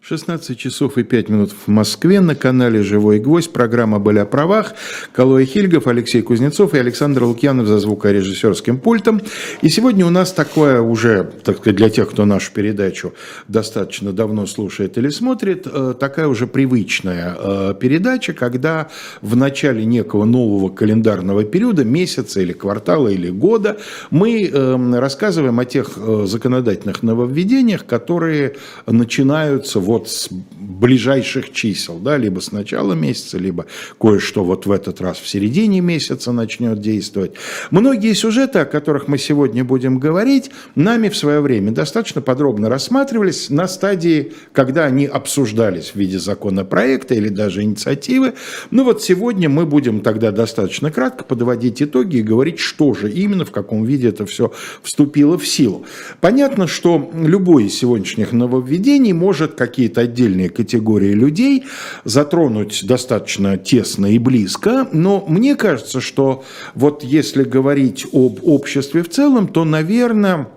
[0.00, 3.52] 16 часов и 5 минут в Москве на канале «Живой гвоздь».
[3.52, 4.74] Программа «Были о правах».
[5.12, 9.20] Калоя Хильгов, Алексей Кузнецов и Александр Лукьянов за звукорежиссерским пультом.
[9.60, 13.12] И сегодня у нас такое уже, так сказать, для тех, кто нашу передачу
[13.48, 18.88] достаточно давно слушает или смотрит, э, такая уже привычная э, передача, когда
[19.20, 23.78] в начале некого нового календарного периода, месяца или квартала или года,
[24.10, 32.18] мы эм, рассказываем о тех э, законодательных нововведениях, которые начинаются вот с ближайших чисел, да,
[32.18, 33.64] либо с начала месяца, либо
[33.98, 37.32] кое-что вот в этот раз в середине месяца начнет действовать.
[37.70, 43.48] Многие сюжеты, о которых мы сегодня будем говорить, нами в свое время достаточно подробно рассматривались
[43.48, 48.34] на стадии, когда они обсуждались в виде законопроекта или даже инициативы.
[48.70, 53.46] Ну вот сегодня мы будем тогда достаточно кратко подводить итоги и говорить, что же именно,
[53.46, 54.52] в каком виде это все
[54.82, 55.86] вступило в силу.
[56.20, 61.64] Понятно, что любое из сегодняшних нововведений может какие какие-то отдельные категории людей
[62.02, 66.42] затронуть достаточно тесно и близко, но мне кажется, что
[66.74, 70.48] вот если говорить об обществе в целом, то, наверное,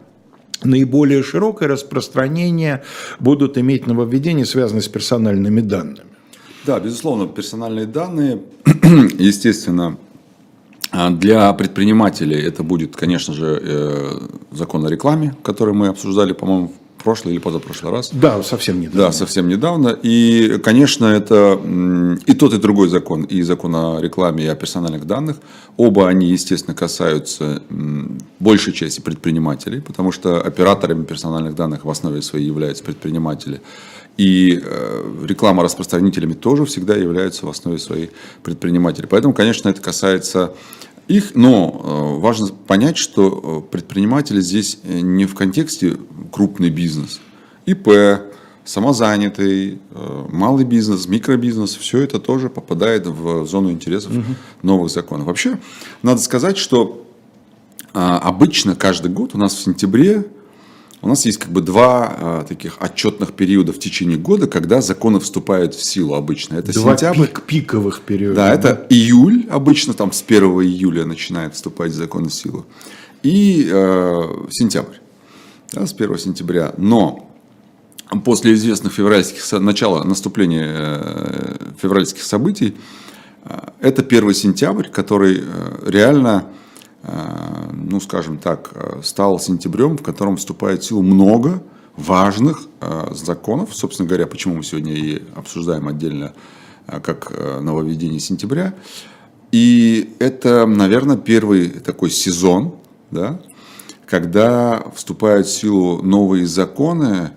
[0.64, 2.82] наиболее широкое распространение
[3.20, 6.10] будут иметь нововведения, связанные с персональными данными.
[6.66, 8.42] Да, безусловно, персональные данные,
[9.20, 9.98] естественно,
[11.12, 14.20] для предпринимателей это будет, конечно же, э,
[14.52, 16.72] закон о рекламе, который мы обсуждали, по-моему,
[17.02, 18.12] прошлый или позапрошлый раз.
[18.14, 19.02] Да, совсем недавно.
[19.02, 19.98] Да, совсем недавно.
[20.02, 21.60] И, конечно, это
[22.26, 25.38] и тот, и другой закон, и закон о рекламе, и о персональных данных.
[25.78, 27.62] Оба они, естественно, касаются
[28.40, 33.62] большей части предпринимателей, потому что операторами персональных данных в основе своей являются предприниматели.
[34.18, 38.12] И э, реклама распространителями тоже всегда являются в основе своей
[38.44, 39.06] предприниматели.
[39.06, 40.54] Поэтому, конечно, это касается
[41.08, 45.98] их, но э, важно понять, что э, предприниматели здесь э, не в контексте
[46.32, 47.20] крупный бизнес.
[47.66, 47.90] ИП,
[48.64, 49.80] самозанятый,
[50.30, 54.36] малый бизнес, микробизнес, все это тоже попадает в зону интересов угу.
[54.64, 55.28] новых законов.
[55.28, 55.60] Вообще,
[56.02, 57.06] надо сказать, что
[57.94, 60.26] обычно каждый год у нас в сентябре
[61.02, 65.20] у нас есть как бы два а, таких отчетных периода в течение года, когда законы
[65.20, 66.58] вступают в силу обычно.
[66.58, 67.28] Это два сентябрь.
[67.28, 68.36] Пик, пиковых периода.
[68.36, 72.68] Да, это июль, обычно там с 1 июля начинает вступать закон в силу.
[73.24, 74.98] И э, сентябрь,
[75.74, 76.74] да, с 1 сентября.
[76.78, 77.32] Но
[78.24, 82.76] после известных февральских, начала наступления э, февральских событий,
[83.46, 86.46] э, это 1 сентябрь, который э, реально
[87.74, 91.64] ну, скажем так, э, стал сентябрем, в котором вступает в силу много
[91.98, 93.76] важных э, законов.
[93.76, 96.34] Собственно говоря, почему мы сегодня и обсуждаем отдельно
[96.88, 98.74] как нововведение сентября.
[99.52, 102.76] И это, наверное, первый такой сезон,
[103.12, 103.40] да,
[104.08, 107.32] когда вступают в силу новые законы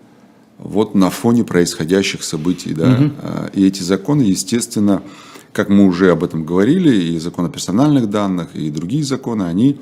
[0.59, 2.75] вот на фоне происходящих событий.
[2.75, 2.95] Да.
[2.95, 3.13] Угу.
[3.53, 5.03] И эти законы, естественно,
[5.55, 9.79] как мы уже об этом говорили, и закон о персональных данных, и другие законы, они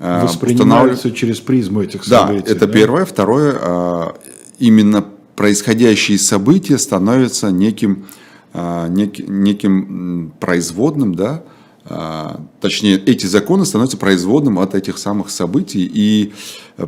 [0.00, 2.44] э, воспринимаются через призму этих событий.
[2.44, 2.72] Да, это да?
[2.72, 3.04] первое.
[3.04, 4.04] Второе, э,
[4.58, 5.04] именно
[5.36, 8.06] происходящие события становятся неким,
[8.52, 11.44] э, неким производным, да,
[12.62, 15.84] точнее, эти законы становятся производным от этих самых событий.
[15.92, 16.32] И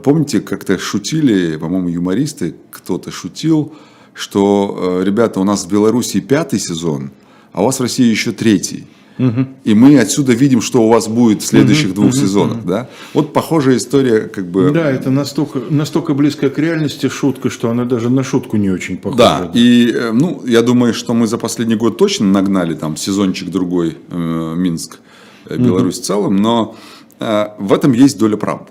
[0.03, 3.75] помните, как-то шутили, по-моему, юмористы, кто-то шутил,
[4.15, 7.11] что, ребята, у нас в Беларуси пятый сезон–
[7.57, 8.85] а у вас в России еще третий.
[9.19, 9.47] Угу.
[9.65, 12.59] И мы отсюда видим, что у вас будет в следующих угу, двух угу, сезонах.
[12.59, 12.69] Угу.
[12.69, 12.91] Да?
[13.15, 14.71] Вот похожая история, как бы.
[14.73, 18.99] Да, это настолько, настолько близкая к реальности шутка, что она даже на шутку не очень
[18.99, 19.17] похожа.
[19.17, 23.49] Да, и э, ну, я думаю, что мы за последний год точно нагнали там сезончик
[23.49, 24.99] другой э, Минск,
[25.47, 26.03] э, Беларусь угу.
[26.03, 26.77] в целом, но
[27.19, 28.71] э, в этом есть доля правды.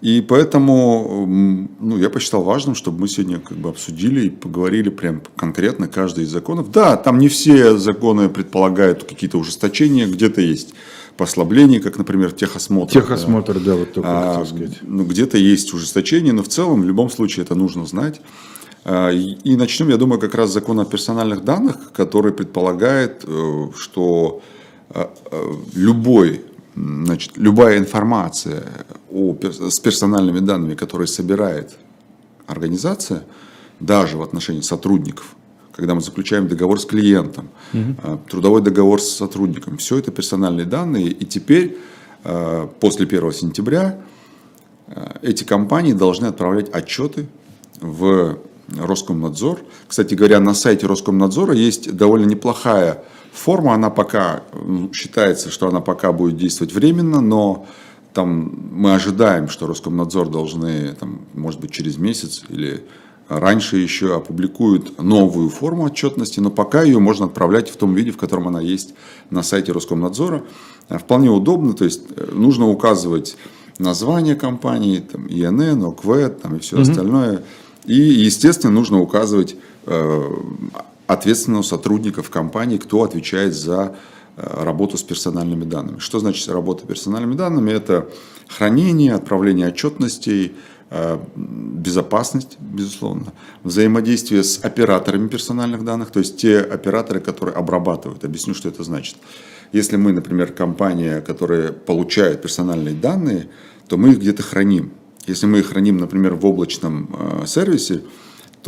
[0.00, 5.22] И поэтому ну, я посчитал важным, чтобы мы сегодня как бы обсудили и поговорили прям
[5.36, 6.70] конкретно каждый из законов.
[6.70, 10.74] Да, там не все законы предполагают какие-то ужесточения, где-то есть
[11.16, 12.92] послабления, как, например, техосмотр.
[12.92, 14.78] Техосмотр, да, да вот только а, хотел сказать.
[14.82, 18.20] Ну, где-то есть ужесточения, но в целом, в любом случае, это нужно знать.
[18.84, 23.68] А, и начнем, я думаю, как раз с закона о персональных данных, который предполагает, э,
[23.76, 24.42] что
[24.90, 26.42] а, а, любой
[26.78, 28.62] Значит, любая информация
[29.10, 31.76] о, с персональными данными, которые собирает
[32.46, 33.24] организация,
[33.80, 35.34] даже в отношении сотрудников,
[35.72, 38.20] когда мы заключаем договор с клиентом, угу.
[38.28, 41.08] трудовой договор с сотрудником, все это персональные данные.
[41.08, 41.78] И теперь,
[42.24, 43.98] а, после 1 сентября,
[44.88, 47.26] а, эти компании должны отправлять отчеты
[47.80, 48.38] в
[48.76, 49.60] Роскомнадзор.
[49.86, 53.02] Кстати говоря, на сайте Роскомнадзора есть довольно неплохая
[53.38, 54.42] Форма, она пока,
[54.92, 57.66] считается, что она пока будет действовать временно, но
[58.12, 62.84] там мы ожидаем, что Роскомнадзор должны, там, может быть, через месяц или
[63.28, 68.16] раньше еще опубликуют новую форму отчетности, но пока ее можно отправлять в том виде, в
[68.16, 68.94] котором она есть
[69.30, 70.42] на сайте Роскомнадзора.
[70.88, 72.02] Вполне удобно, то есть
[72.32, 73.36] нужно указывать
[73.78, 76.82] название компании, там, ИНН, ОКВЭД там, и все угу.
[76.82, 77.44] остальное.
[77.84, 79.54] И, естественно, нужно указывать
[79.86, 80.22] э,
[81.08, 83.96] ответственного сотрудника в компании, кто отвечает за
[84.36, 85.98] э, работу с персональными данными.
[85.98, 87.72] Что значит работа с персональными данными?
[87.72, 88.08] Это
[88.46, 90.52] хранение, отправление отчетностей,
[90.90, 93.32] э, безопасность, безусловно,
[93.64, 98.24] взаимодействие с операторами персональных данных, то есть те операторы, которые обрабатывают.
[98.24, 99.16] Объясню, что это значит.
[99.72, 103.48] Если мы, например, компания, которая получает персональные данные,
[103.88, 104.92] то мы их где-то храним.
[105.26, 108.02] Если мы их храним, например, в облачном э, сервисе,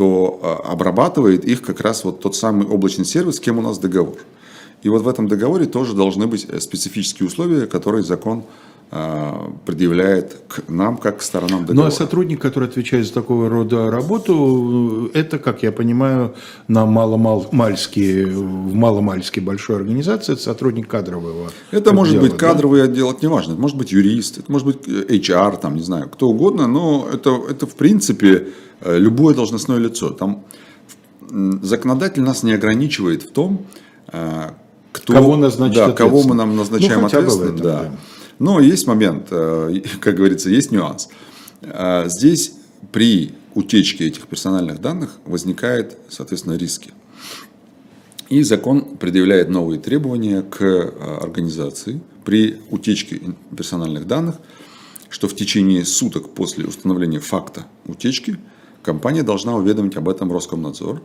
[0.01, 3.77] то э, обрабатывает их как раз вот тот самый облачный сервис, с кем у нас
[3.77, 4.17] договор.
[4.81, 8.43] И вот в этом договоре тоже должны быть э, специфические условия, которые закон
[9.65, 11.75] предъявляет к нам, как к сторонам договора.
[11.75, 16.33] Ну а сотрудник, который отвечает за такого рода работу, это, как я понимаю,
[16.67, 22.87] на маломальски, в маломальски большой организации, это сотрудник кадрового Это может быть кадровый да?
[22.87, 26.09] отдел, это не важно, это может быть юрист, это может быть HR, там, не знаю,
[26.09, 28.45] кто угодно, но это, это в принципе э,
[28.83, 30.09] любое должностное лицо.
[30.09, 30.43] Там
[31.61, 33.65] законодатель нас не ограничивает в том,
[34.11, 34.51] э,
[34.91, 37.57] кто, кого, назначит да, кого мы нам назначаем ну, ответственным.
[37.57, 37.83] Да.
[37.83, 37.91] Да.
[38.39, 41.09] Но есть момент, э, как говорится, есть нюанс.
[41.61, 42.53] Э, здесь
[42.91, 46.91] при утечке этих персональных данных возникают, соответственно, риски.
[48.29, 53.21] И закон предъявляет новые требования к э, организации при утечке
[53.55, 54.35] персональных данных,
[55.09, 58.37] что в течение суток после установления факта утечки
[58.81, 61.01] компания должна уведомить об этом Роскомнадзор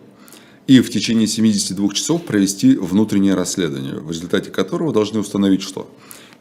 [0.66, 5.88] и в течение 72 часов провести внутреннее расследование, в результате которого должны установить что?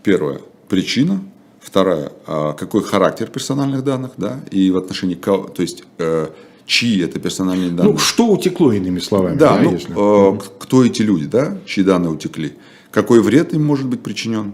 [0.04, 1.22] Первое причина,
[1.62, 6.30] вторая, а какой характер персональных данных, да, и в отношении кого, то есть э,
[6.66, 7.94] чьи это персональные данные.
[7.94, 9.38] Ну, что утекло, иными словами.
[9.38, 10.36] Да, да ну, если...
[10.36, 12.54] э, кто эти люди, да, чьи данные утекли,
[12.92, 14.54] какой вред им может быть причинен,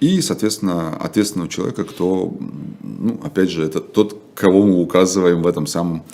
[0.00, 2.36] и, соответственно, ответственного человека, кто,
[2.80, 6.04] ну, опять же, это тот, кого мы указываем в этом самом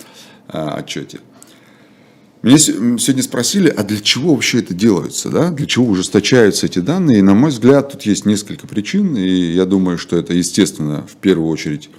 [0.47, 1.19] э, отчете.
[2.41, 5.51] Меня сегодня спросили, а для чего вообще это делается, да?
[5.51, 7.19] для чего ужесточаются эти данные.
[7.19, 11.17] И, на мой взгляд, тут есть несколько причин, и я думаю, что это естественно в
[11.17, 11.89] первую очередь.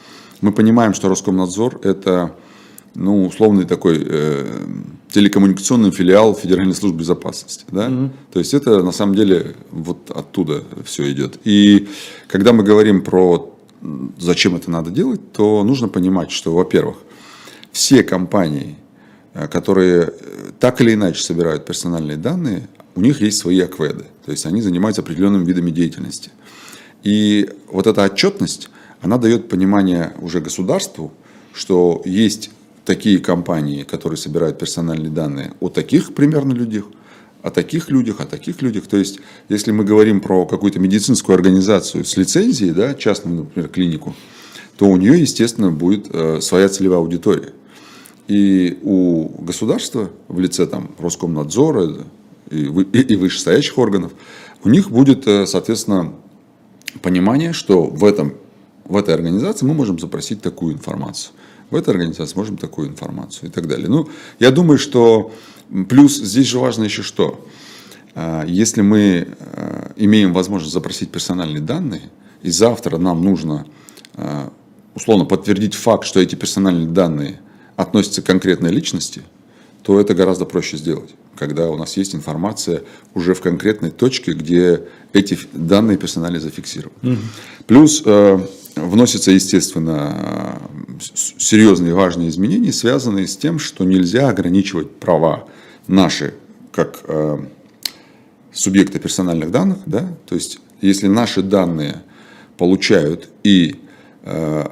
[0.40, 2.34] Мы понимаем, что Роскомнадзор– это
[2.94, 4.46] ну, условный такой э,
[5.10, 7.66] телекоммуникационный филиал Федеральной службы безопасности.
[7.70, 7.88] Да?
[7.88, 8.10] Mm-hmm.
[8.32, 11.38] То есть это на самом деле вот оттуда все идет.
[11.44, 11.88] И
[12.28, 13.54] когда мы говорим про
[14.18, 16.96] зачем это надо делать, то нужно понимать, что, во-первых,
[17.72, 18.76] все компании–
[19.32, 24.32] Э, которые э, так или иначе собирают персональные данные, у них есть свои акведы, то
[24.32, 26.30] есть они занимаются определенными видами деятельности.
[27.04, 31.12] И вот эта отчетность, она дает понимание уже государству,
[31.54, 32.50] что есть
[32.84, 36.86] такие компании, которые собирают персональные данные о таких примерно людях,
[37.42, 38.86] о таких людях, о таких людях.
[38.86, 44.14] То есть, если мы говорим про какую-то медицинскую организацию с лицензией, да, частную, например, клинику,
[44.76, 47.52] то у нее, естественно, будет э, своя целевая аудитория.
[48.28, 52.06] И у государства в лице там, Роскомнадзора
[52.50, 54.12] и, и, и вышестоящих органов,
[54.62, 56.12] у них будет, э, соответственно,
[57.02, 58.34] понимание, что в, этом,
[58.84, 61.32] в этой организации мы можем запросить такую информацию.
[61.70, 63.88] В этой организации можем такую информацию и так далее.
[63.88, 65.32] Ну, я думаю, что
[65.88, 67.46] плюс здесь же важно еще что.
[68.14, 72.02] А, если мы э, имеем возможность запросить персональные данные,
[72.42, 73.66] и завтра нам нужно
[74.14, 74.48] э,
[74.94, 77.40] условно подтвердить факт, что эти персональные данные–
[77.80, 79.22] относится к конкретной личности,
[79.82, 82.82] то это гораздо проще сделать, когда у нас есть информация
[83.14, 86.94] уже в конкретной точке, где эти данные персонально зафиксированы.
[87.02, 87.18] Угу.
[87.66, 88.38] Плюс э,
[88.76, 90.60] вносятся, естественно,
[91.00, 95.48] серьезные важные изменения, связанные с тем, что нельзя ограничивать права
[95.90, 96.34] наши
[96.72, 97.38] как э,
[98.52, 102.02] субъекта персональных данных, да, то есть если наши данные
[102.56, 103.80] получают и
[104.22, 104.64] э,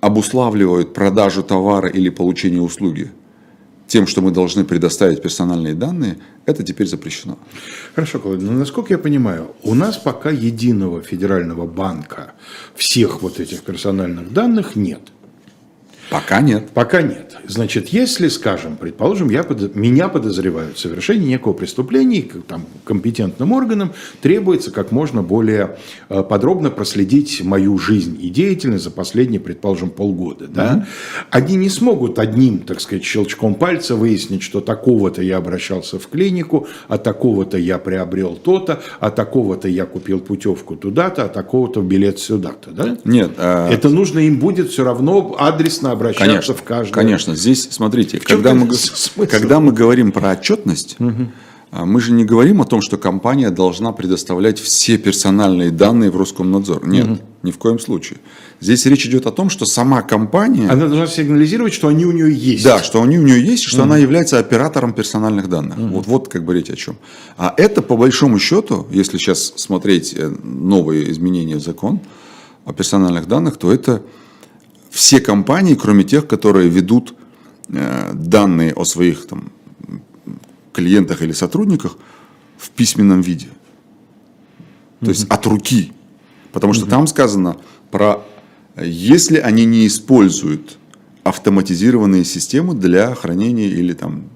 [0.00, 3.10] обуславливают продажу товара или получение услуги
[3.86, 7.38] тем, что мы должны предоставить персональные данные, это теперь запрещено.
[7.94, 12.32] Хорошо, Колодин, но насколько я понимаю, у нас пока единого федерального банка
[12.74, 15.00] всех вот этих персональных данных нет.
[16.10, 16.70] Пока нет.
[16.72, 17.36] Пока нет.
[17.48, 19.74] Значит, если, скажем, предположим, я под...
[19.74, 25.76] меня подозревают в совершении некого преступления, и там, компетентным органам требуется как можно более
[26.08, 30.46] э, подробно проследить мою жизнь и деятельность за последние, предположим, полгода.
[30.46, 30.74] Да?
[30.74, 30.86] Угу.
[31.30, 36.68] Они не смогут одним, так сказать, щелчком пальца выяснить, что такого-то я обращался в клинику,
[36.88, 42.70] а такого-то я приобрел то-то, а такого-то я купил путевку туда-то, а такого-то билет сюда-то.
[42.70, 42.96] Да?
[43.04, 43.32] Нет.
[43.38, 43.68] А...
[43.70, 46.92] Это нужно им будет все равно адресно обращаться конечно, в каждое.
[46.92, 49.30] Конечно, здесь, смотрите, когда мы, смысл?
[49.30, 50.96] когда мы говорим про отчетность,
[51.72, 56.16] а, мы же не говорим о том, что компания должна предоставлять все персональные данные в
[56.16, 56.86] Роскомнадзор.
[56.86, 58.18] Нет, ни в коем случае.
[58.60, 60.68] Здесь речь идет о том, что сама компания...
[60.68, 62.64] Она должна сигнализировать, что они у нее есть.
[62.64, 65.76] Да, что они у нее есть, что она является оператором персональных данных.
[65.78, 66.96] Вот, вот как бы речь о чем.
[67.36, 72.00] А это, по большому счету, если сейчас смотреть э, новые изменения в закон
[72.64, 74.02] о персональных данных, то это
[74.96, 77.14] все компании, кроме тех, которые ведут
[77.68, 79.52] э, данные о своих там,
[80.72, 81.98] клиентах или сотрудниках
[82.56, 83.48] в письменном виде.
[85.00, 85.92] То есть от руки.
[86.50, 87.58] Потому что там сказано
[87.90, 88.24] про,
[88.76, 90.78] если они не используют
[91.24, 94.30] автоматизированные системы для хранения или там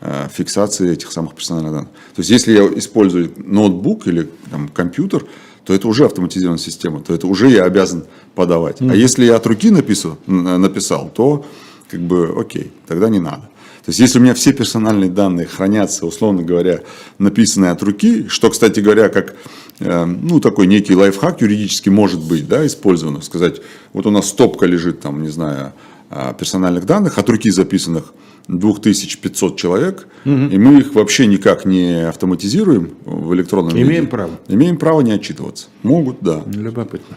[0.00, 1.90] э, фиксации этих самых персональных данных.
[2.16, 5.24] То есть, если я использую ноутбук или там, компьютер,
[5.64, 8.04] то это уже автоматизированная система, то это уже я обязан
[8.34, 8.80] подавать.
[8.80, 11.44] А если я от руки написал, н- написал, то
[11.90, 13.48] как бы окей, тогда не надо.
[13.84, 16.80] То есть, если у меня все персональные данные хранятся, условно говоря,
[17.18, 19.34] написанные от руки, что, кстати говоря, как
[19.78, 23.60] э, ну, такой некий лайфхак юридически может быть да, использовано, сказать,
[23.92, 25.74] вот у нас стопка лежит, там, не знаю,
[26.08, 28.14] э, персональных данных, от руки записанных
[28.48, 33.88] 2500 человек, и мы их вообще никак не автоматизируем в электронном виде.
[33.88, 34.30] Имеем право.
[34.48, 35.68] Имеем право не отчитываться.
[35.82, 36.42] Могут, да.
[36.46, 37.16] Любопытно.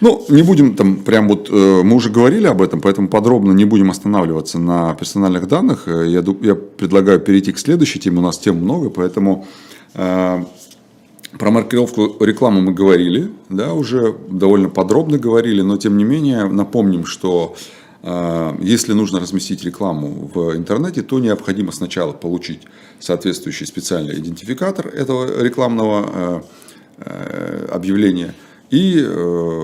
[0.00, 3.64] Ну, не будем там прям вот, э, мы уже говорили об этом, поэтому подробно не
[3.64, 5.84] будем останавливаться на персональных данных.
[5.86, 9.46] Э, Я, я предлагаю перейти к следующей теме, у нас тем много, поэтому
[9.94, 10.44] э,
[11.38, 17.06] про маркировку рекламы мы говорили, да, уже довольно подробно говорили, но тем не менее напомним,
[17.06, 17.54] что
[18.60, 22.60] если нужно разместить рекламу в интернете, то необходимо сначала получить
[23.00, 26.42] соответствующий специальный идентификатор этого рекламного э,
[26.98, 28.34] э, объявления.
[28.68, 29.62] И, э,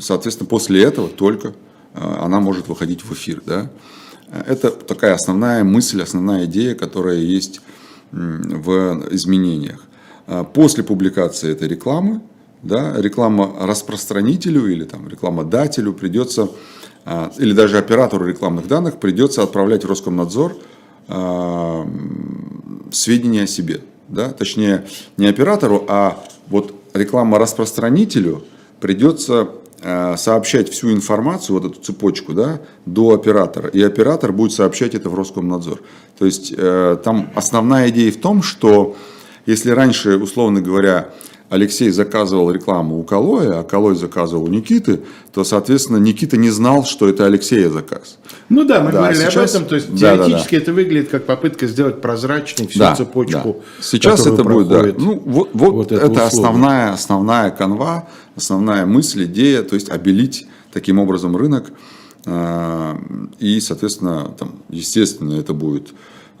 [0.00, 1.52] соответственно, после этого только
[1.94, 3.42] она может выходить в эфир.
[3.44, 3.70] Да?
[4.46, 7.60] Это такая основная мысль, основная идея, которая есть
[8.10, 9.84] в изменениях.
[10.26, 12.22] А После публикации этой рекламы,
[12.62, 16.48] да, реклама распространителю или там, рекламодателю придется, а,
[17.38, 20.56] или даже оператору рекламных данных придется отправлять в Роскомнадзор
[21.08, 21.86] а,
[22.92, 23.80] сведения о себе.
[24.08, 24.30] Да?
[24.30, 28.44] Точнее, не оператору, а вот реклама-распространителю
[28.80, 29.48] придется
[29.80, 33.68] э, сообщать всю информацию, вот эту цепочку, да, до оператора.
[33.68, 35.80] И оператор будет сообщать это в Роскомнадзор.
[36.18, 38.96] То есть э, там основная идея в том, что
[39.46, 41.10] если раньше, условно говоря,
[41.52, 45.00] Алексей заказывал рекламу у Калоя, а Калой заказывал у Никиты,
[45.34, 48.16] то, соответственно, Никита не знал, что это Алексея заказ.
[48.48, 49.68] Ну да, мы Да, говорили сейчас- об этом.
[49.68, 53.56] То есть Да, да, теоретически это выглядит как попытка сделать прозрачней всю Да, цепочку.
[53.60, 53.82] да.
[53.82, 54.82] Сейчас это будет, да.
[54.96, 60.46] Ну, вот, вот, вот это, это основная, основная канва, основная мысль, идея, то есть обелить
[60.72, 61.70] таким образом рынок.
[62.24, 62.94] э,
[63.40, 65.88] И, соответственно, там, естественно, это будет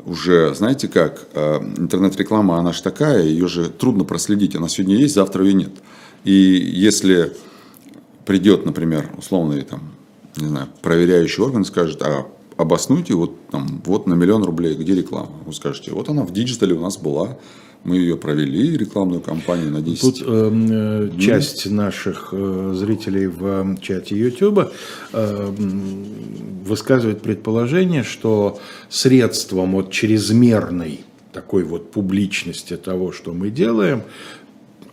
[0.06, 4.56] уже, знаете как, э, интернет-реклама, она же такая, ее же трудно проследить.
[4.56, 5.72] Она сегодня есть, завтра ее нет.
[6.24, 7.32] И если
[8.24, 9.92] придет, например, условный там,
[10.36, 15.32] не знаю, проверяющий орган скажет, а обоснуйте вот там вот на миллион рублей, где реклама?
[15.46, 17.38] Вы скажете, вот она в digital е у нас была,
[17.84, 20.00] мы ее провели, рекламную кампанию на 10.
[20.00, 24.72] Тут э, э, часть наших э, зрителей в чате YouTube
[25.12, 25.54] э,
[26.64, 31.00] высказывает предположение, что средством от чрезмерной
[31.32, 34.02] такой вот публичности того, что мы делаем,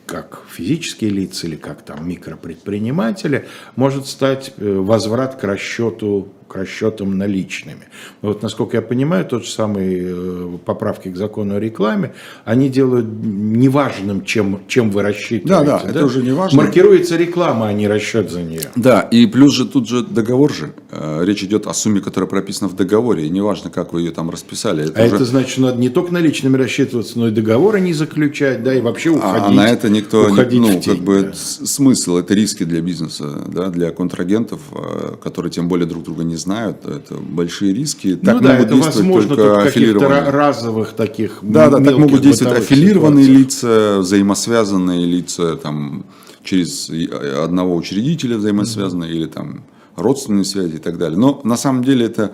[0.05, 7.17] как физические лица или как там микропредприниматели, может стать э, возврат к расчету к расчетам
[7.17, 7.87] наличными.
[8.21, 12.13] Вот, насколько я понимаю, тот же самый э, поправки к закону о рекламе,
[12.43, 15.65] они делают неважным, чем, чем вы рассчитываете.
[15.71, 16.57] Да, да, это уже не важно.
[16.63, 18.61] Маркируется реклама, а не расчет за нее.
[18.75, 20.73] Да, и плюс же тут же договор же.
[20.91, 24.29] Э, Речь идет о сумме, которая прописана в договоре, и неважно, как вы ее там
[24.29, 24.85] расписали.
[24.85, 27.93] Это А уже- это значит, что надо не только наличными рассчитываться, но и договоры не
[27.93, 29.43] заключать, да, и вообще уходить.
[29.45, 31.31] А на это никто, не- уходить ну, тень, как бы да.
[31.33, 36.35] смысл, это риски для бизнеса, да, для контрагентов, э, которые тем более друг друга не
[36.39, 38.15] знают, это большие риски.
[38.15, 40.21] Так ну да, могут это действовать возможно только аффилированные.
[40.21, 43.45] ра- разовых таких Да, да, так могут действовать аффилированные ситуациях.
[43.45, 46.05] лица, взаимосвязанные лица, там,
[46.43, 49.63] через и- одного учредителя взаимосвязанные, или там
[49.95, 51.17] родственные связи и так далее.
[51.19, 52.31] Но на самом деле это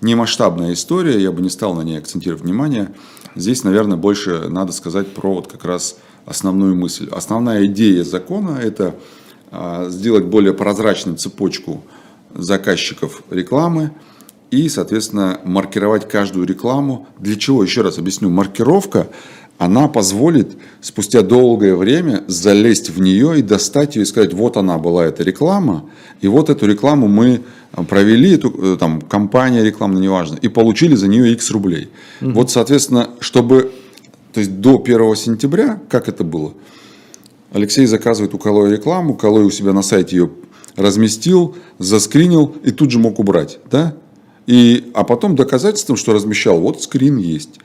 [0.00, 2.94] не масштабная история, я бы не стал на ней акцентировать внимание.
[3.34, 5.96] Здесь, наверное, больше надо сказать про вот как раз
[6.26, 7.08] основную мысль.
[7.10, 8.94] Основная идея закона– это
[9.50, 11.82] а, сделать более прозрачной цепочку
[12.38, 13.90] заказчиков рекламы
[14.50, 17.06] и, соответственно, маркировать каждую рекламу.
[17.18, 17.62] Для чего?
[17.62, 18.30] Еще раз объясню.
[18.30, 19.08] Маркировка
[19.58, 24.78] она позволит спустя долгое время залезть в нее и достать ее и сказать, вот она
[24.78, 25.84] была эта реклама,
[26.20, 27.42] и вот эту рекламу мы
[27.88, 31.90] провели, эту э, там компания рекламная, неважно, и получили за нее X рублей.
[32.22, 32.30] Угу.
[32.30, 33.72] Вот, соответственно, чтобы,
[34.32, 36.54] то есть до 1 сентября, как это было?
[37.52, 40.30] Алексей заказывает у Калоя рекламу, Калой у себя на сайте ее
[40.78, 43.94] разместил, заскринил и тут же мог убрать, да?
[44.46, 47.60] И, а потом доказательством, что размещал, вот скрин есть.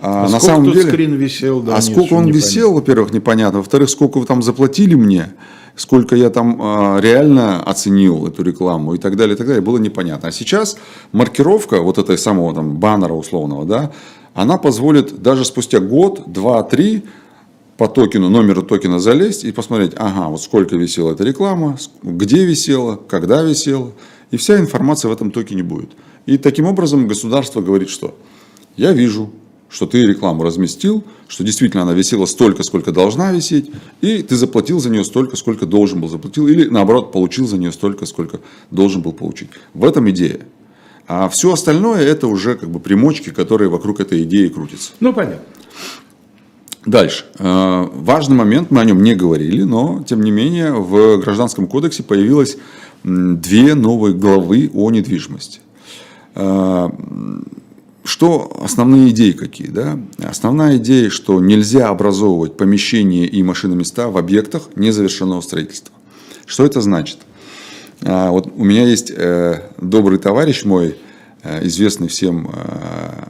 [0.00, 1.60] А, а на самом деле, скрин висел?
[1.60, 3.58] Да, а нет, сколько он висел, во-первых, непонятно.
[3.58, 5.34] Во-вторых, сколько вы там заплатили мне,
[5.76, 9.78] сколько я там а, реально оценил эту рекламу и так далее, и так далее, было
[9.78, 10.30] непонятно.
[10.30, 10.76] А сейчас
[11.12, 13.92] маркировка вот этой самого там баннера условного, да,
[14.34, 17.04] она позволит даже спустя год, два, три
[17.82, 22.94] по токену, номеру токена залезть и посмотреть, ага, вот сколько висела эта реклама, где висела,
[22.94, 23.90] когда висела,
[24.30, 25.90] и вся информация в этом токене будет.
[26.26, 28.16] И таким образом государство говорит, что
[28.76, 29.32] я вижу,
[29.68, 34.78] что ты рекламу разместил, что действительно она висела столько, сколько должна висеть, и ты заплатил
[34.78, 38.38] за нее столько, сколько должен был заплатить, или наоборот, получил за нее столько, сколько
[38.70, 39.48] должен был получить.
[39.74, 40.38] В этом идея.
[41.08, 44.92] А все остальное это уже как бы примочки, которые вокруг этой идеи крутятся.
[45.00, 45.42] Ну, понятно.
[46.84, 47.24] Дальше.
[47.38, 52.02] Э, важный момент, мы о нем не говорили, но тем не менее в Гражданском кодексе
[52.02, 52.56] появилось
[53.04, 55.60] две новые главы о недвижимости.
[56.34, 56.88] Э,
[58.04, 59.68] что основные идеи какие?
[59.68, 59.98] Да?
[60.18, 65.94] Основная идея, что нельзя образовывать помещения и машиноместа в объектах незавершенного строительства.
[66.46, 67.18] Что это значит?
[68.02, 70.96] А, вот у меня есть э, добрый товарищ мой,
[71.42, 73.24] э, известный всем э,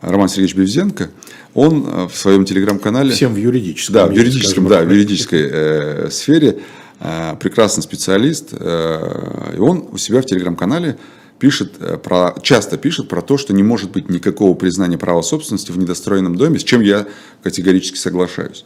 [0.00, 1.10] Роман Сергеевич Бевзенко.
[1.54, 3.12] Он в своем телеграм-канале...
[3.12, 3.94] Всем в юридическом.
[3.94, 6.60] Да, в юридическом, да, в юридической э, сфере.
[7.00, 8.48] Э, прекрасный специалист.
[8.52, 10.98] Э, и он у себя в телеграм-канале
[11.38, 15.70] пишет э, про, часто пишет про то, что не может быть никакого признания права собственности
[15.70, 17.06] в недостроенном доме, с чем я
[17.42, 18.64] категорически соглашаюсь.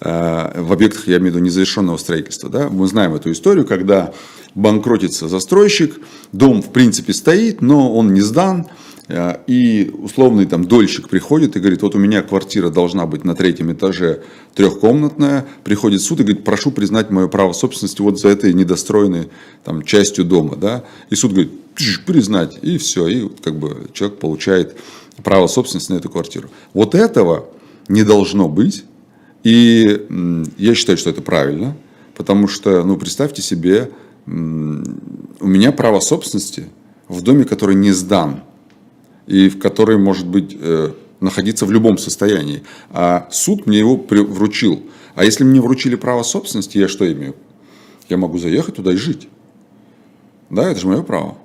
[0.00, 2.50] Э, в объектах, я имею в виду, незавершенного строительства.
[2.50, 2.68] Да?
[2.68, 4.12] Мы знаем эту историю, когда
[4.54, 6.00] банкротится застройщик,
[6.32, 11.60] дом в принципе стоит, но он не сдан, Э, и условный там дольщик приходит и
[11.60, 14.22] говорит, вот у меня квартира должна быть на третьем этаже
[14.54, 19.30] трехкомнатная, приходит суд и говорит, прошу признать мое право собственности вот за этой недостроенной
[19.64, 20.56] там, частью дома.
[20.56, 20.84] Да?
[21.08, 21.52] И суд говорит,
[22.04, 24.76] признать, и все, и как бы человек получает
[25.22, 26.50] право собственности на эту квартиру.
[26.74, 27.46] Вот этого
[27.88, 28.84] не должно быть,
[29.42, 30.06] и
[30.58, 31.76] я считаю, что это правильно,
[32.14, 33.90] потому что, ну, представьте себе,
[34.26, 34.30] у
[35.46, 36.66] меня право собственности
[37.08, 38.42] в доме, который не сдан,
[39.28, 42.62] и в которой может быть э, находиться в любом состоянии.
[42.90, 44.82] А суд мне его вручил.
[45.14, 47.36] А если мне вручили право собственности, я что имею?
[48.08, 49.28] Я могу заехать туда и жить.
[50.48, 51.36] Да, это же мое право.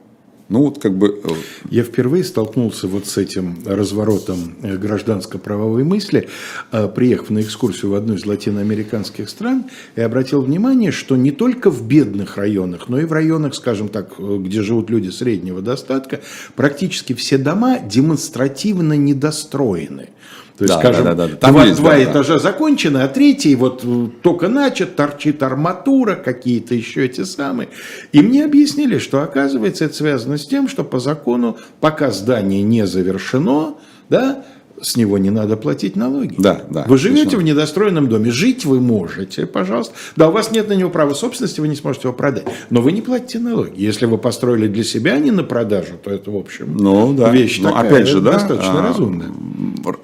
[0.54, 1.20] Ну вот как бы...
[1.24, 1.30] Э,
[1.72, 6.30] Я впервые столкнулся вот с этим разворотом э, гражданско-правовой мысли,
[6.72, 11.72] э, приехав на экскурсию в одну из латиноамериканских стран, и обратил внимание, что не только
[11.72, 16.20] в бедных районах, но и в районах, скажем так, где живут люди среднего достатка,
[16.56, 20.10] практически все дома демонстративно недостроены.
[20.58, 21.36] То есть, да, скажем, да, да, да.
[21.36, 22.39] Там два, есть, два да, этажа да.
[22.39, 27.70] закончены, а третий вот э, только начат, торчит арматура, какие-то еще эти самые.
[28.12, 32.86] И мне объяснили, что оказывается это связано с тем, что по закону, пока здание не
[32.86, 33.76] завершено,
[34.10, 34.46] да,
[34.84, 36.36] с него не надо платить налоги.
[36.38, 36.86] Да, да.
[36.88, 37.39] Вы живете точно.
[37.39, 39.93] в недостроенном доме, жить вы можете, пожалуйста.
[40.15, 42.46] Да, у вас нет на него права собственности, вы не сможете его продать.
[42.69, 43.74] Но вы не платите налоги.
[43.76, 47.30] Если вы построили для себя, а не на продажу, то это, в общем, ну, да.
[47.30, 49.32] вещь ну, такая, опять же, да, достаточно а, разумная.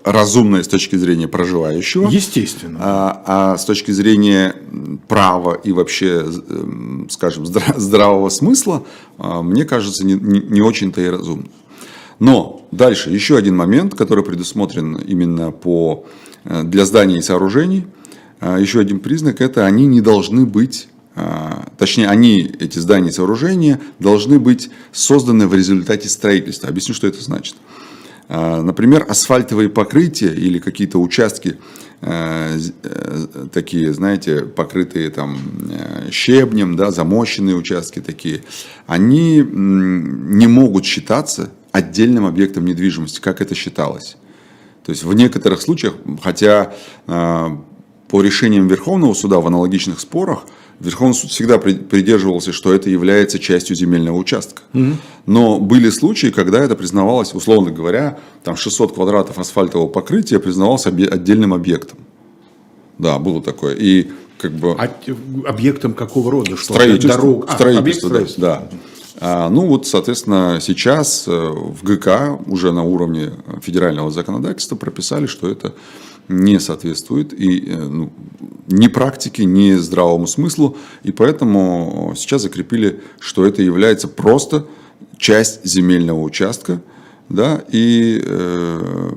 [0.05, 2.07] Разумная с точки зрения проживающего.
[2.09, 2.79] Естественно.
[2.81, 4.55] А, а с точки зрения
[5.07, 6.25] права и вообще,
[7.09, 8.85] скажем, здравого смысла,
[9.17, 11.47] а, мне кажется, не, не очень-то и разумно.
[12.19, 16.05] Но дальше еще один момент, который предусмотрен именно по,
[16.43, 17.87] э, для зданий и сооружений.
[18.41, 21.23] Э, еще один признак– это они не должны быть, э,
[21.77, 26.69] точнее, они, эти здания и сооружения, должны быть созданы в результате строительства.
[26.69, 27.55] Объясню, что это значит.
[28.27, 31.55] Например, асфальтовые покрытия или какие-то участки,
[33.51, 35.39] такие, знаете, покрытые там
[36.11, 38.43] щебнем, да, замощенные участки такие,
[38.85, 44.17] они не могут считаться отдельным объектом недвижимости, как это считалось.
[44.85, 46.73] То есть в некоторых случаях, хотя
[47.07, 47.47] э,
[48.07, 50.45] по решениям Верховного суда в аналогичных спорах,
[50.79, 54.61] Верховный суд всегда придерживался, что это является частью земельного участка.
[54.73, 54.91] Угу.
[55.25, 61.53] Но были случаи, когда это признавалось, условно говоря, там 600 квадратов асфальтового покрытия признавалось отдельным
[61.53, 61.99] объектом.
[62.97, 63.75] Да, было такое.
[63.75, 64.71] И как бы...
[64.71, 64.89] А
[65.45, 66.55] объектом какого рода?
[66.55, 66.73] Что?
[66.73, 67.21] Строительство.
[67.21, 67.45] Дорог.
[67.49, 68.69] А, строительство, да, да.
[69.21, 75.49] А, ну вот, соответственно, сейчас э, в ГК уже на уровне федерального законодательства прописали, что
[75.49, 75.73] это
[76.29, 78.13] не соответствует и э, ну,
[78.67, 80.77] ни практике, ни здравому смыслу.
[81.03, 84.67] И поэтому сейчас закрепили, что это является просто
[85.17, 86.81] часть земельного участка.
[87.27, 89.11] Да, и э,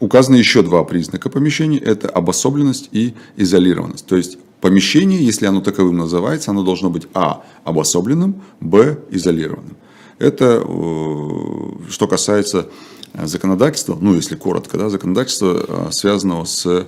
[0.00, 1.78] указаны еще два признака помещений.
[1.78, 4.06] Это обособленность и изолированность.
[4.06, 7.42] То есть помещение, если оно таковым называется, оно должно быть а.
[7.64, 8.98] обособленным, б.
[9.10, 9.76] изолированным.
[10.18, 12.70] Это э, что касается
[13.12, 16.86] законодательства, ну если коротко, да, законодательства, э, связанного с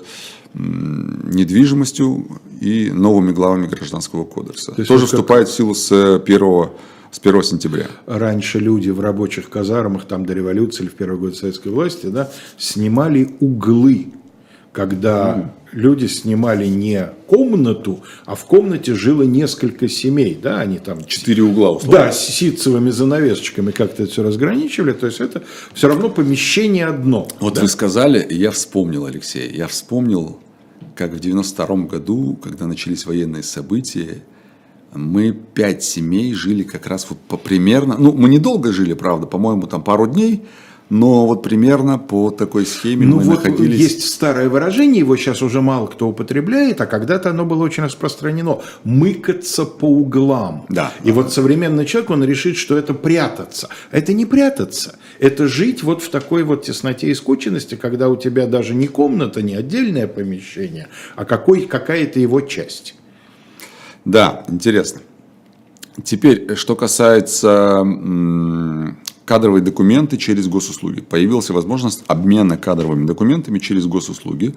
[0.54, 2.26] недвижимостью
[2.62, 4.72] и новыми главами Гражданского кодекса.
[4.72, 5.52] То Тоже вступает как...
[5.52, 6.68] в силу с 1,
[7.10, 7.88] с 1 сентября.
[8.06, 12.30] Раньше люди в рабочих казармах, там до революции или в первый год советской власти, да,
[12.56, 14.14] снимали углы,
[14.72, 21.04] когда mm люди снимали не комнату, а в комнате жило несколько семей, да, они там...
[21.04, 22.06] Четыре угла, условно.
[22.06, 25.42] Да, с ситцевыми занавесочками как-то это все разграничивали, то есть это
[25.74, 27.28] все равно помещение одно.
[27.40, 27.60] Вот да.
[27.60, 30.40] вы сказали, я вспомнил, Алексей, я вспомнил,
[30.94, 34.22] как в 92 году, когда начались военные события,
[34.94, 39.66] мы пять семей жили как раз вот по примерно, ну, мы недолго жили, правда, по-моему,
[39.66, 40.46] там пару дней,
[40.88, 43.80] но вот примерно по такой схеме ну мы вот находились...
[43.80, 48.60] Есть старое выражение, его сейчас уже мало кто употребляет, а когда-то оно было очень распространено.
[48.84, 50.66] Мыкаться по углам.
[50.68, 50.92] Да.
[51.02, 53.68] И вот современный человек, он решит, что это прятаться.
[53.90, 54.96] Это не прятаться.
[55.18, 59.42] Это жить вот в такой вот тесноте и скученности, когда у тебя даже не комната,
[59.42, 62.94] не отдельное помещение, а какой, какая-то его часть.
[64.04, 65.00] Да, интересно.
[66.04, 67.82] Теперь, что касается
[69.26, 71.00] кадровые документы через госуслуги.
[71.00, 74.54] Появилась возможность обмена кадровыми документами через госуслуги.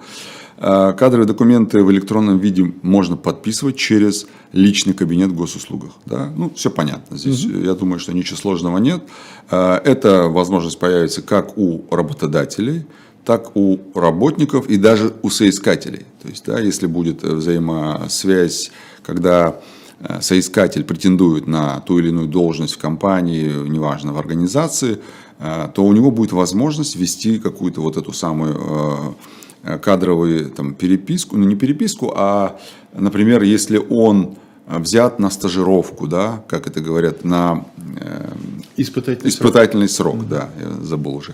[0.57, 5.91] Э, кадровые документы в электронном виде можно подписывать через личный кабинет в госуслугах.
[6.05, 6.31] Да?
[6.37, 7.17] Ну, все понятно.
[7.17, 7.59] Здесь, угу.
[7.59, 9.01] я думаю, что ничего сложного нет.
[9.49, 12.85] Э, эта возможность появится как у работодателей,
[13.25, 16.05] так у работников и даже у соискателей.
[16.21, 18.71] То есть, да, если будет взаимосвязь,
[19.03, 19.78] когда Э,
[20.21, 24.99] соискатель претендует на ту или иную должность в компании, неважно, в организации,
[25.39, 29.15] э, то у него будет возможность вести какую-то вот эту самую
[29.63, 32.59] э, кадровую там, переписку, ну не переписку, а,
[32.93, 34.37] например, если он
[34.77, 37.65] взят на стажировку, да, как это говорят, на
[37.99, 38.29] э,
[38.77, 41.31] испытательный, испытательный срок, срок да, я забыл уже.
[41.31, 41.33] Э,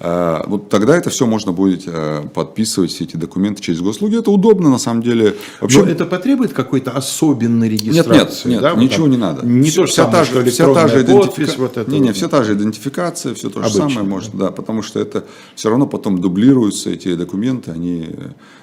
[0.00, 4.18] вот тогда это все можно будет э, подписывать, все эти документы через госуслуги.
[4.18, 5.34] Это удобно, на самом деле.
[5.60, 5.82] Вообще...
[5.82, 8.14] Но это потребует какой-то особенной регистрации?
[8.14, 8.74] Нет, нет, нет да?
[8.74, 9.46] ничего вот не надо.
[9.46, 11.58] Не все, то же вся самое, та же, вся та же идентификация.
[11.58, 14.50] Вот это не, не, все та же идентификация, все то же Обычно, самое может, да,
[14.52, 15.24] потому что это
[15.56, 18.08] все равно потом дублируются эти документы, они,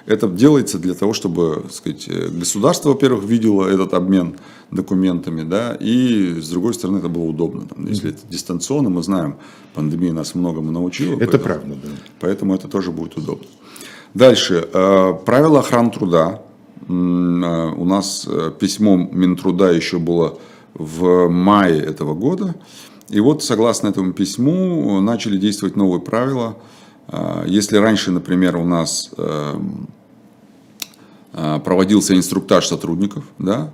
[0.06, 4.36] это делается для того, чтобы, сказать, государство, во-первых, видело этот обмен
[4.70, 7.66] документами, да, и с другой стороны это было удобно.
[7.66, 9.36] Там, если это дистанционно, мы знаем,
[9.74, 11.16] пандемия нас многому научила.
[11.28, 12.02] Это поэтому, правда, да.
[12.20, 13.46] Поэтому это тоже будет удобно.
[14.16, 14.66] Дальше.
[14.72, 16.40] Э, правила охраны труда.
[16.88, 20.38] Э, у нас э, письмо Минтруда еще было
[20.72, 22.54] в мае этого года.
[23.10, 26.56] И вот, согласно этому письму, начали действовать новые правила.
[27.46, 29.12] Если раньше, например, у нас
[31.32, 33.70] проводился инструктаж сотрудников, да,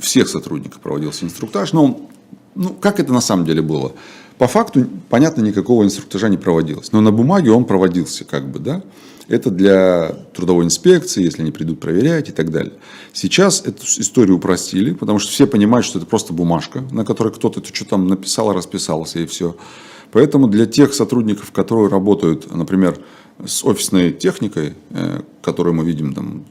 [0.00, 2.08] всех сотрудников проводился инструктаж, но
[2.54, 3.92] ну, как это на самом деле было?
[4.38, 6.92] По факту, понятно, никакого инструктажа не проводилось.
[6.92, 8.82] Но на бумаге он проводился, как бы, да.
[9.26, 12.72] Это для трудовой инспекции, если они придут проверять и так далее.
[13.12, 17.62] Сейчас эту историю упростили, потому что все понимают, что это просто бумажка, на которой кто-то
[17.62, 19.54] что там написал, расписался и все.
[20.12, 22.98] Поэтому для тех сотрудников, которые работают, например,
[23.44, 26.44] с офисной техникой, э, которую мы видим там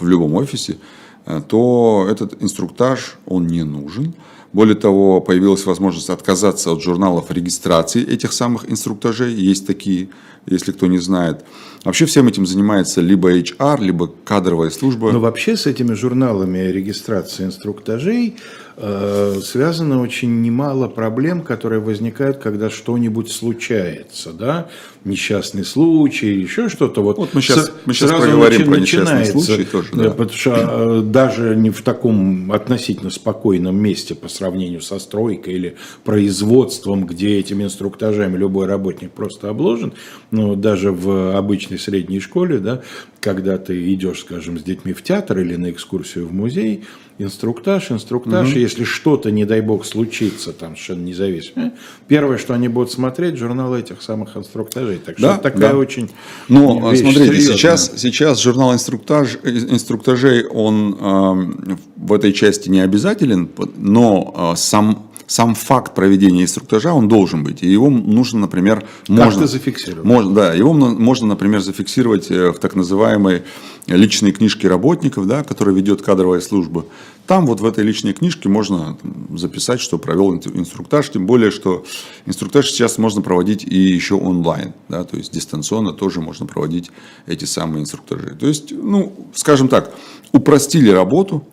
[0.00, 0.78] в любом офисе,
[1.26, 4.14] э, то этот инструктаж, он не нужен.
[4.52, 9.32] Более того, появилась возможность отказаться от журналов регистрации этих самых инструктажей.
[9.32, 10.10] Есть такие,
[10.46, 11.44] если кто не знает.
[11.84, 15.10] Вообще всем этим занимается либо HR, либо кадровая служба.
[15.10, 18.36] Но вообще с этими журналами регистрации инструктажей
[18.76, 24.68] связано очень немало проблем, которые возникают, когда что-нибудь случается, да,
[25.04, 27.02] несчастный случай, еще что-то.
[27.02, 29.88] Вот, вот мы сейчас, с, мы сейчас проговорим про несчастный случай тоже.
[29.92, 30.10] Да.
[30.10, 35.76] Потому что э, даже не в таком относительно спокойном месте по сравнению со стройкой или
[36.04, 39.92] производством, где этими инструктажами любой работник просто обложен,
[40.30, 42.82] но даже в обычной средней школе, да,
[43.22, 46.84] когда ты идешь, скажем, с детьми в театр или на экскурсию в музей,
[47.18, 48.58] инструктаж, инструктаж, угу.
[48.58, 51.72] если что-то, не дай бог, случится, там совершенно независимо,
[52.08, 54.98] первое, что они будут смотреть, журнал этих самых инструктажей.
[54.98, 55.76] Так что да, такая да.
[55.76, 56.10] очень
[56.48, 57.56] Но, вещь смотрите, серьезная.
[57.56, 65.11] сейчас, сейчас журнал инструктаж, инструктажей, он э, в этой части не обязателен, но э, сам
[65.26, 67.62] сам факт проведения инструктажа, он должен быть.
[67.62, 69.46] И его нужно, например, можно...
[69.46, 70.04] зафиксировать.
[70.04, 73.42] Можно, да, его можно, например, зафиксировать э, в так называемой
[73.86, 76.84] личной книжке работников, да, которая ведет кадровая служба.
[77.26, 78.96] Там вот в этой личной книжке можно
[79.34, 81.84] записать, что провел инструктаж, тем более, что
[82.26, 86.90] инструктаж сейчас можно проводить и еще онлайн, да, то есть дистанционно тоже можно проводить
[87.26, 88.36] эти самые инструктажи.
[88.38, 89.94] То есть, ну, скажем так,
[90.32, 91.46] упростили работу,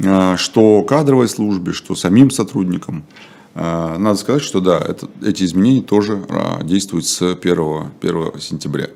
[0.00, 3.04] что кадровой службе, что самим сотрудникам.
[3.60, 8.88] А, надо сказать, что да, это, эти изменения тоже а, действуют с 1, 1 сентября.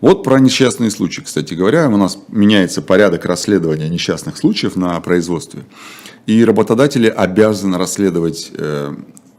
[0.00, 5.64] Вот про несчастные случаи, кстати говоря, у нас меняется порядок расследования несчастных случаев на производстве.
[6.26, 8.94] И работодатели обязаны расследовать э,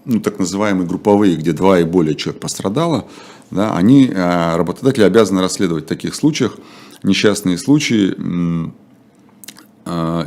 [0.05, 3.07] ну, так называемые групповые, где два и более человек пострадало.
[3.49, 6.57] Да, они, э, работодатели обязаны расследовать в таких случаях
[7.01, 8.15] несчастные случаи,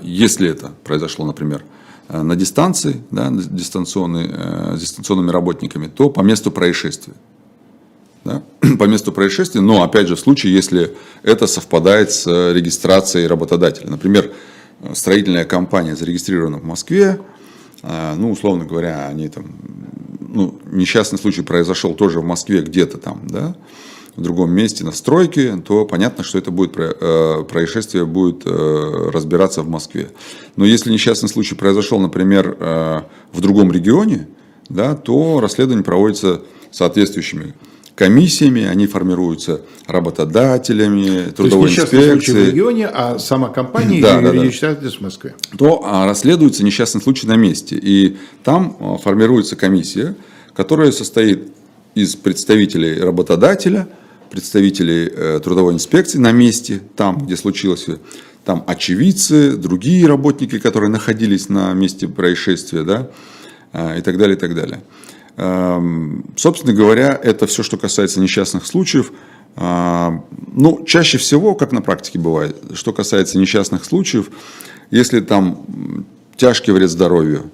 [0.03, 1.65] если это произошло, например,
[2.09, 7.15] на дистанции, да, дистанционной, с дистанционными работниками, то по месту происшествия
[8.29, 8.43] да,
[8.79, 13.91] по месту происшествия, но опять же в случае, если это совпадает с регистрацией работодателя.
[13.91, 14.31] Например,
[14.93, 17.21] строительная компания зарегистрирована в Москве,
[17.83, 19.47] а, ну, условно говоря, они там,
[20.21, 23.57] ну, несчастный случай произошел тоже в Москве где-то там, да,
[24.19, 29.63] в другом месте на стройке, то понятно, что это будет э, происшествие будет э, разбираться
[29.63, 30.11] в Москве.
[30.57, 33.03] Но если несчастный случай произошел, например, э,
[33.33, 34.27] в другом регионе,
[34.69, 37.55] да, то расследование проводится соответствующими
[37.95, 42.45] комиссиями, они формируются работодателями, трудовой То есть инспекцией.
[42.45, 44.91] в регионе, а сама компания да, да, юридический да.
[44.91, 45.35] в Москве.
[45.57, 47.79] То а, расследуется несчастный случай на месте.
[47.81, 50.17] И там а, формируется комиссия,
[50.55, 51.53] которая состоит
[51.95, 53.89] из представителей работодателя,
[54.31, 57.87] представителей э, трудовой инспекции на месте, там, где случилось,
[58.45, 63.11] там очевидцы, другие работники, которые находились на месте происшествия, да,
[63.73, 64.83] э, и так далее, и так далее.
[65.37, 69.13] Эм, собственно говоря, это все, что касается несчастных случаев.
[69.57, 74.31] Эм, ну, чаще всего, как на практике бывает, что касается несчастных случаев,
[74.91, 77.51] если там тяжкий вред здоровью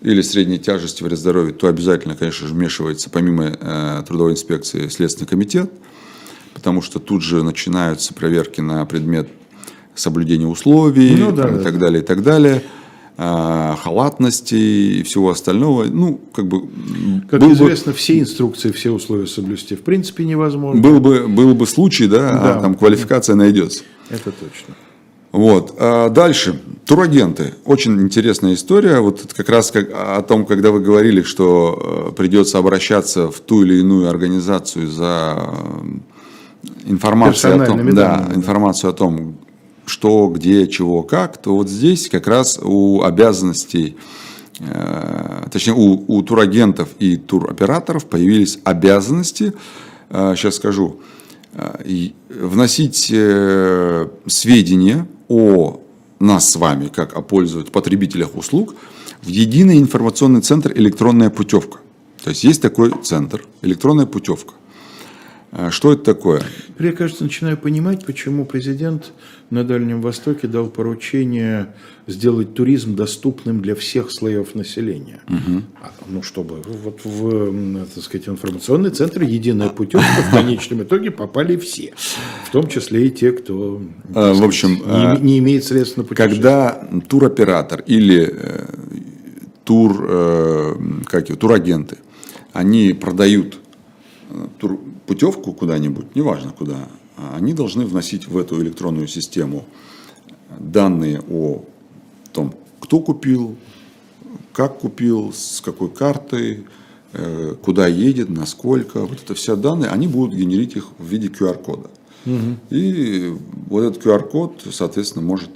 [0.00, 5.26] или средней тяжести вред здоровью, то обязательно, конечно же, вмешивается помимо э, трудовой инспекции Следственный
[5.26, 5.70] комитет,
[6.58, 9.28] потому что тут же начинаются проверки на предмет
[9.94, 12.64] соблюдения условий ну, да, и так далее, и так далее.
[13.16, 15.84] Э, халатности и всего остального.
[15.84, 16.68] Ну, как бы...
[17.30, 20.80] Как известно, бы, все инструкции, все условия соблюсти в принципе невозможно.
[20.80, 22.58] Был бы, был бы случай, да, а да.
[22.58, 23.84] А там квалификация найдется.
[24.10, 24.74] Это точно.
[25.30, 25.74] Вот.
[25.78, 26.60] А дальше.
[26.86, 27.54] Турагенты.
[27.64, 29.00] Очень интересная история.
[29.00, 33.62] Вот как раз как, о том, когда вы говорили, что э, придется обращаться в ту
[33.62, 35.54] или иную организацию за
[36.84, 39.38] информацией о том, да, информацию о том,
[39.88, 43.96] что, где, чего, как, то вот здесь как раз у обязанностей,
[44.60, 49.54] э, точнее у, у турагентов и туроператоров появились обязанности,
[50.10, 51.00] сейчас э, скажу,
[51.54, 53.12] э, вносить
[54.26, 55.80] сведения о
[56.20, 58.74] нас с вами, как о пользователях, потребителях услуг,
[59.22, 61.78] в единый информационный центр электронная путевка.
[62.22, 64.54] То есть есть такой центр, электронная путевка.
[65.50, 66.42] А что это такое?
[66.78, 69.12] Я, кажется, начинаю понимать, почему президент
[69.48, 71.74] на Дальнем Востоке дал поручение
[72.06, 75.20] сделать туризм доступным для всех слоев населения.
[75.26, 75.62] Угу.
[76.08, 81.94] Ну, чтобы вот в так сказать, информационный центр «Единая путевка» в конечном итоге попали все.
[82.44, 83.80] В том числе и те, кто
[84.14, 86.42] а, в общем, не, не имеет средств на путешествие.
[86.42, 88.66] Когда туроператор или э,
[89.64, 90.74] тур, э,
[91.06, 91.96] как его, турагенты,
[92.52, 93.58] они продают
[94.58, 99.64] тур, путевку куда-нибудь, неважно куда, а они должны вносить в эту электронную систему
[100.58, 101.64] данные о
[102.32, 103.56] том, кто купил,
[104.52, 106.66] как купил, с какой картой,
[107.12, 109.00] э, куда едет, насколько.
[109.00, 111.90] Вот это все данные, они будут генерить их в виде QR-кода.
[112.26, 112.56] Угу.
[112.70, 113.34] И
[113.68, 115.50] вот этот QR-код, соответственно, может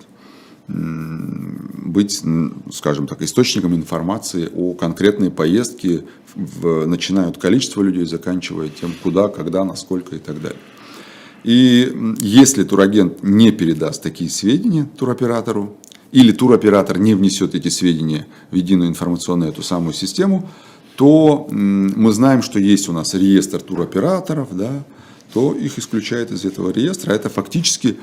[0.68, 2.22] быть,
[2.72, 9.28] скажем так, источником информации о конкретной поездке, в, начиная от количества людей, заканчивая тем, куда,
[9.28, 10.58] когда, насколько и так далее.
[11.44, 15.76] И если турагент не передаст такие сведения туроператору,
[16.12, 20.48] или туроператор не внесет эти сведения в единую информационную эту самую систему,
[20.96, 24.84] то мы знаем, что есть у нас реестр туроператоров, да,
[25.32, 27.12] то их исключают из этого реестра.
[27.12, 27.96] Это фактически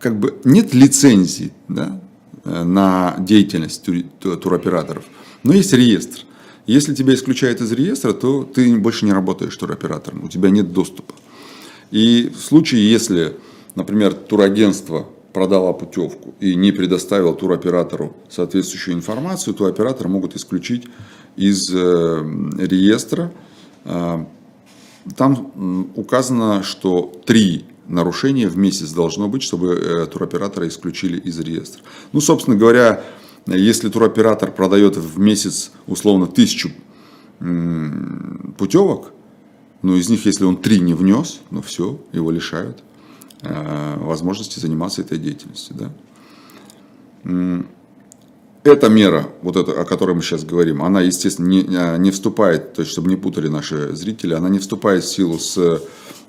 [0.00, 2.00] как бы нет лицензии да,
[2.44, 3.86] э, на деятельность
[4.20, 5.04] туроператоров,
[5.42, 6.20] но есть реестр.
[6.66, 11.14] Если тебя исключают из реестра, то ты больше не работаешь туроператором, у тебя нет доступа.
[11.90, 13.36] И в случае, если,
[13.74, 20.86] например, турагентство продала путевку и не предоставил туроператору соответствующую информацию, то оператор могут исключить
[21.36, 21.76] из э,
[22.58, 23.32] реестра.
[23.84, 24.24] Э,
[25.16, 31.82] там указано, что три нарушения в месяц должно быть, чтобы э, туроператора исключили из реестра.
[32.12, 33.04] Ну, собственно говоря,
[33.46, 36.70] если туроператор продает в месяц условно тысячу
[38.58, 39.12] путевок,
[39.82, 42.82] ну, из них, если он три не внес, ну, все, его лишают
[43.42, 47.64] э, возможности заниматься этой деятельностью, да.
[48.62, 52.74] Эта мера, вот эта, о которой мы сейчас говорим, она, естественно, не, э, не вступает,
[52.74, 55.56] то есть, чтобы не путали наши зрители, она не вступает в силу с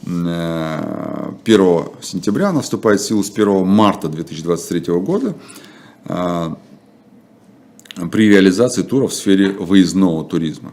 [0.05, 5.35] 1 э, сентября, она вступает в силу с 1 марта 2023 года
[8.11, 10.71] при реализации туров в сфере выездного туризма.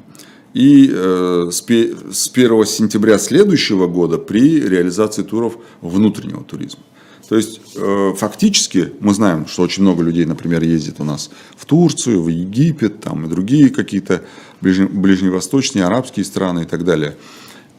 [0.54, 6.82] И э, с 1 сентября следующего года при реализации туров внутреннего туризма.
[7.28, 11.66] То есть э, фактически мы знаем, что очень много людей, например, ездит у нас в
[11.66, 14.22] Турцию, в Египет, там и другие какие-то
[14.60, 17.16] ближневосточные, арабские страны и так далее.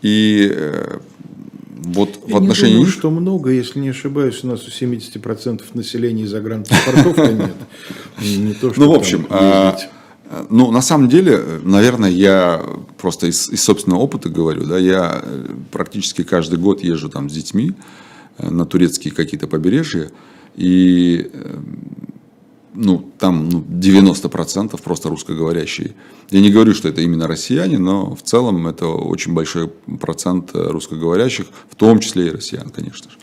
[0.03, 0.99] И э,
[1.67, 2.75] вот Я в отношении...
[2.75, 7.55] Думаю, что много, если не ошибаюсь, у нас у 70% населения загранпаспортов нет.
[8.21, 9.75] Не то, что ну, в общем, а,
[10.51, 12.63] ну, на самом деле, наверное, я
[12.99, 15.23] просто из, из собственного опыта говорю, да, я
[15.71, 18.08] практически каждый год езжу там с детьми э,
[18.41, 20.11] на турецкие какие-то побережья,
[20.55, 21.57] и э,
[22.73, 25.95] ну, там ну, 90% просто русскоговорящие.
[26.29, 31.47] Я не говорю, что это именно россияне, но в целом это очень большой процент русскоговорящих,
[31.69, 33.17] в том числе и россиян, конечно же.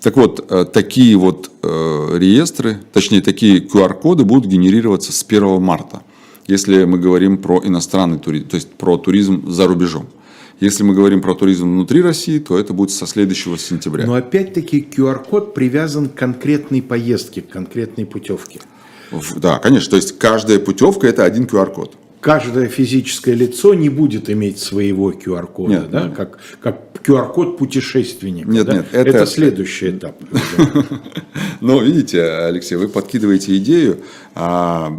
[0.00, 6.02] Так вот, э, такие вот э, реестры, точнее, такие QR-коды будут генерироваться с 1 марта,
[6.46, 10.06] если мы говорим про иностранный туризм, то есть про туризм за рубежом.
[10.60, 14.04] Если мы говорим про туризм внутри России, то это будет со следующего сентября.
[14.06, 18.60] Но опять-таки QR-код привязан к конкретной поездке, к конкретной путевке.
[19.36, 19.90] Да, конечно.
[19.90, 21.96] То есть каждая путевка это один QR-код.
[22.20, 26.02] Каждое физическое лицо не будет иметь своего QR-кода, нет, да?
[26.04, 26.14] Нет.
[26.14, 28.50] Как, как QR-код путешественника.
[28.50, 28.74] Нет, да?
[28.74, 29.08] нет, это...
[29.08, 30.16] это следующий этап.
[31.62, 33.98] Ну, видите, Алексей, вы подкидываете идею,
[34.34, 34.90] а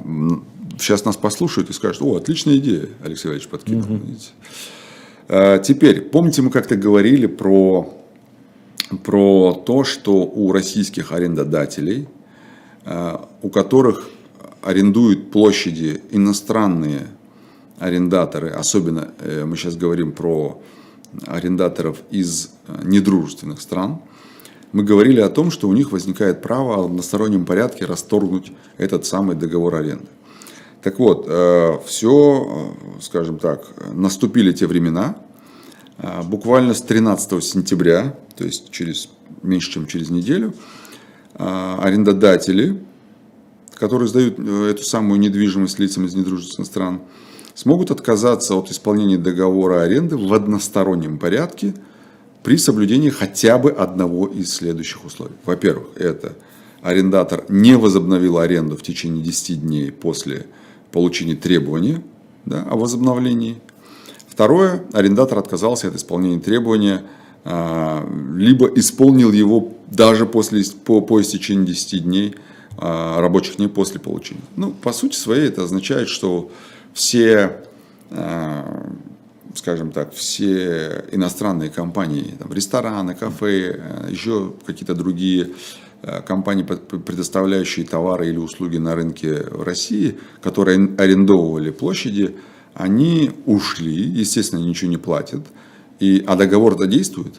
[0.78, 4.00] сейчас нас послушают и скажут, о, отличная идея, Алексей Валерьевич подкинул.
[5.60, 7.94] Теперь, помните, мы как-то говорили про,
[9.04, 12.10] про то, что у российских арендодателей,
[12.84, 14.10] а, у которых
[14.62, 17.08] арендуют площади иностранные
[17.80, 20.62] арендаторы, особенно э, мы сейчас говорим про
[21.26, 24.02] арендаторов из э, недружественных стран,
[24.72, 29.36] мы говорили о том, что у них возникает право в одностороннем порядке расторгнуть этот самый
[29.36, 30.06] договор аренды.
[30.82, 35.16] Так вот, э, все, э, скажем так, наступили те времена.
[36.00, 39.10] Э, буквально с 13 сентября, то есть через
[39.44, 40.54] меньше, чем через неделю,
[41.34, 42.84] арендодатели,
[43.74, 47.02] которые сдают эту самую недвижимость лицам из недружественных стран,
[47.56, 51.74] смогут отказаться от исполнения договора аренды в одностороннем порядке
[52.44, 55.34] при соблюдении хотя бы одного из следующих условий.
[55.46, 56.34] Во-первых, это
[56.82, 60.48] арендатор не возобновил аренду в течение 10 дней после
[60.92, 62.04] получении требования
[62.46, 63.62] да, о возобновлении.
[64.28, 67.04] Второе, арендатор отказался от исполнения требования,
[67.44, 72.36] а, либо исполнил его даже после, по, по истечении 10 дней
[72.78, 74.42] а, рабочих дней после получения.
[74.56, 76.52] Ну, по сути своей это означает, что
[76.94, 77.62] все,
[78.10, 78.92] а,
[79.56, 85.52] скажем так, все иностранные компании, там, рестораны, кафе, еще какие-то другие
[86.26, 92.36] компании, предоставляющие товары или услуги на рынке в России, которые арендовывали площади,
[92.74, 95.42] они ушли, естественно, ничего не платят,
[96.00, 97.36] и, а договор-то действует.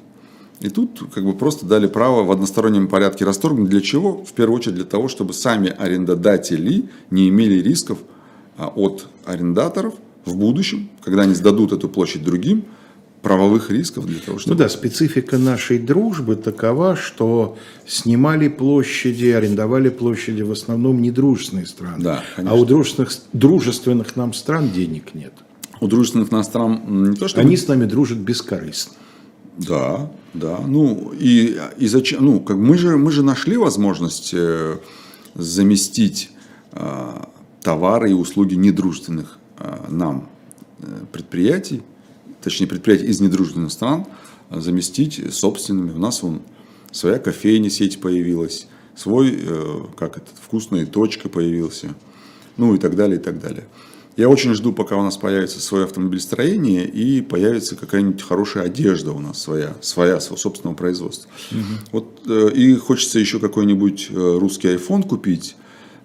[0.60, 3.68] И тут как бы просто дали право в одностороннем порядке расторгнуть.
[3.68, 4.24] Для чего?
[4.24, 7.98] В первую очередь для того, чтобы сами арендодатели не имели рисков
[8.56, 9.94] а, от арендаторов
[10.24, 12.64] в будущем, когда они сдадут эту площадь другим,
[13.22, 14.54] правовых рисков для того, чтобы...
[14.54, 17.56] Ну да, специфика нашей дружбы такова, что
[17.86, 22.02] снимали площади, арендовали площади в основном недружественные страны.
[22.02, 22.56] Да, конечно.
[22.56, 25.32] А у дружественных, дружественных нам стран денег нет.
[25.80, 27.40] У дружественных нам стран не то, что...
[27.40, 28.94] Они с нами дружат бескорыстно.
[29.56, 30.58] Да, да.
[30.66, 32.24] Ну, и, и зачем?
[32.24, 34.78] Ну, как мы же, мы же нашли возможность э,
[35.34, 36.30] заместить
[36.72, 37.24] э,
[37.60, 40.28] товары и услуги недружественных э, нам
[41.12, 41.82] предприятий
[42.42, 44.06] точнее предприятий из недружественных стран,
[44.50, 45.92] а, заместить собственными.
[45.92, 46.42] У нас вон
[46.90, 51.94] своя кофейня сеть появилась, свой, э, как это, вкусная точка появился,
[52.56, 53.66] ну и так далее, и так далее.
[54.16, 59.20] Я очень жду, пока у нас появится свое автомобилестроение и появится какая-нибудь хорошая одежда у
[59.20, 61.30] нас своя, своя, своего собственного производства.
[61.50, 61.60] Угу.
[61.92, 65.56] Вот, э, и хочется еще какой-нибудь э, русский iPhone купить.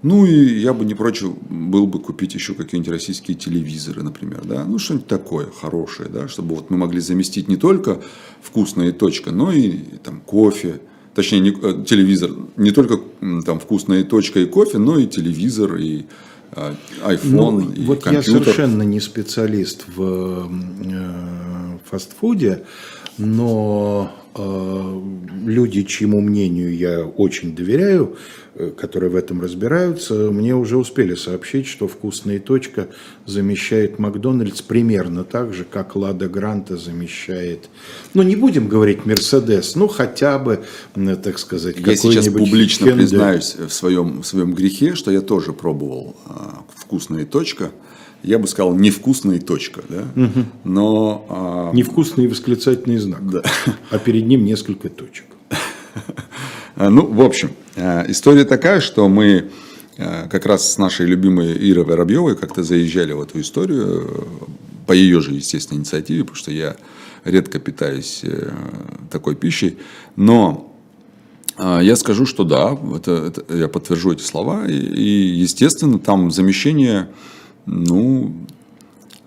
[0.03, 4.63] Ну и я бы не прочь был бы купить еще какие-нибудь российские телевизоры, например, да,
[4.63, 7.99] ну что-нибудь такое хорошее, да, чтобы вот мы могли заместить не только
[8.41, 9.71] вкусная точка, но и
[10.03, 10.81] там кофе,
[11.15, 12.99] точнее не, э, телевизор, не только
[13.43, 16.05] там вкусная точка и кофе, но и телевизор и
[16.51, 18.33] а, iPhone ну, и вот компьютер.
[18.33, 20.47] я совершенно не специалист в
[20.83, 22.63] э, фастфуде,
[23.17, 28.17] но люди, чьему мнению я очень доверяю,
[28.55, 32.87] э, которые в этом разбираются, мне уже успели сообщить, что «Вкусная точка»
[33.25, 37.69] замещает Макдональдс примерно так же, как «Лада Гранта» замещает,
[38.13, 40.63] ну не будем говорить «Мерседес», ну хотя бы,
[41.23, 42.95] так сказать, Я сейчас публично Hyundai.
[42.95, 46.15] признаюсь в своем, в своем грехе, что я тоже пробовал
[46.75, 47.71] «Вкусная точка»,
[48.23, 49.81] я бы сказал, невкусная точка.
[49.87, 50.03] Да?
[50.15, 50.45] Угу.
[50.63, 51.71] Но, а...
[51.73, 53.29] Невкусный восклицательный знак.
[53.29, 53.43] Да.
[53.89, 55.25] А перед ним несколько точек.
[56.79, 59.49] Ну, в общем, э, история такая, что мы
[59.97, 64.91] э, как раз с нашей любимой Ирой Воробьевой как-то заезжали в эту историю э, по
[64.91, 66.75] ее же, естественно, инициативе, потому что я
[67.25, 68.23] редко питаюсь
[69.09, 69.79] такой пищей.
[70.15, 70.71] Но
[71.57, 74.65] я скажу, что да, это, это, я подтвержу эти слова.
[74.67, 77.09] И, и, естественно, там замещение
[77.67, 78.33] ну,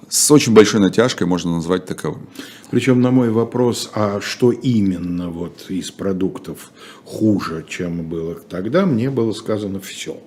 [0.09, 2.27] с очень большой натяжкой можно назвать таковым.
[2.71, 6.73] Причем на мой вопрос, а что именно вот из продуктов
[7.05, 10.21] хуже, чем было тогда, мне было сказано все.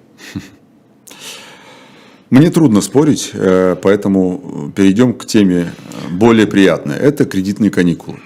[2.30, 5.72] Мне трудно спорить, э, поэтому перейдем к теме
[6.10, 6.96] более приятной.
[6.96, 8.20] Это кредитные каникулы.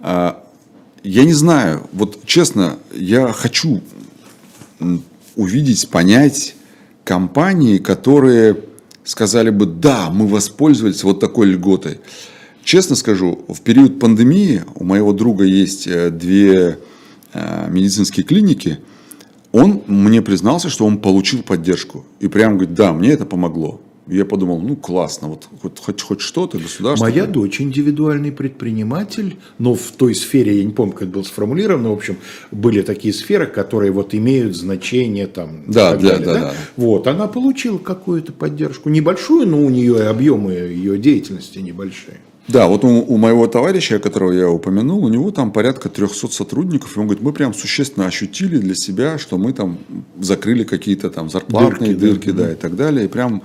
[0.00, 0.44] А,
[1.02, 3.82] я не знаю, вот честно, я хочу
[5.34, 6.54] увидеть, понять
[7.02, 8.67] компании, которые
[9.08, 12.00] сказали бы, да, мы воспользовались вот такой льготой.
[12.62, 16.78] Честно скажу, в период пандемии у моего друга есть э, две
[17.32, 18.80] э, медицинские клиники.
[19.50, 22.04] Он мне признался, что он получил поддержку.
[22.20, 26.20] И прям говорит, да, мне это помогло я подумал, ну классно, вот хоть, хоть, хоть
[26.20, 27.04] что-то государство.
[27.04, 31.90] Моя дочь индивидуальный предприниматель, но в той сфере, я не помню, как это было сформулировано,
[31.90, 32.16] в общем,
[32.50, 35.64] были такие сферы, которые вот имеют значение там.
[35.66, 36.54] Да, да, далее, да, да, да.
[36.76, 42.18] Вот, она получила какую-то поддержку, небольшую, но у нее и объемы ее деятельности небольшие.
[42.48, 46.96] Да, вот у, у моего товарища, которого я упомянул, у него там порядка 300 сотрудников,
[46.96, 49.78] и он говорит, мы прям существенно ощутили для себя, что мы там
[50.18, 53.42] закрыли какие-то там зарплатные дырки, дырки да, да, и так далее, и прям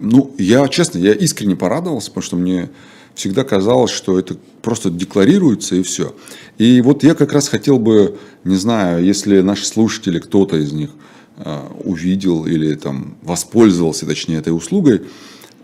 [0.00, 2.70] ну, я, честно, я искренне порадовался, потому что мне
[3.16, 6.14] всегда казалось, что это просто декларируется и все.
[6.58, 10.90] И вот я как раз хотел бы, не знаю, если наши слушатели, кто-то из них
[11.38, 15.02] э, увидел или там воспользовался, точнее, этой услугой,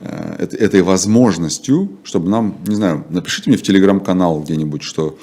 [0.00, 5.18] э, этой, возможностью, чтобы нам, не знаю, напишите мне в телеграм-канал где-нибудь, что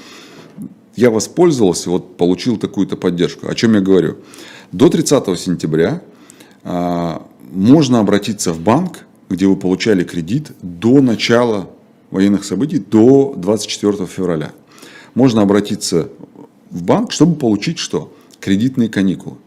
[0.95, 3.47] я воспользовался, вот получил такую-то поддержку.
[3.47, 4.17] О чем я говорю?
[4.71, 6.01] До 30 сентября
[6.63, 7.19] э,
[7.51, 11.69] можно обратиться в банк, где вы получали кредит до начала
[12.11, 14.51] военных событий, до 24 февраля.
[15.13, 16.09] Можно обратиться
[16.69, 18.13] в банк, чтобы получить что?
[18.39, 19.37] Кредитные каникулы.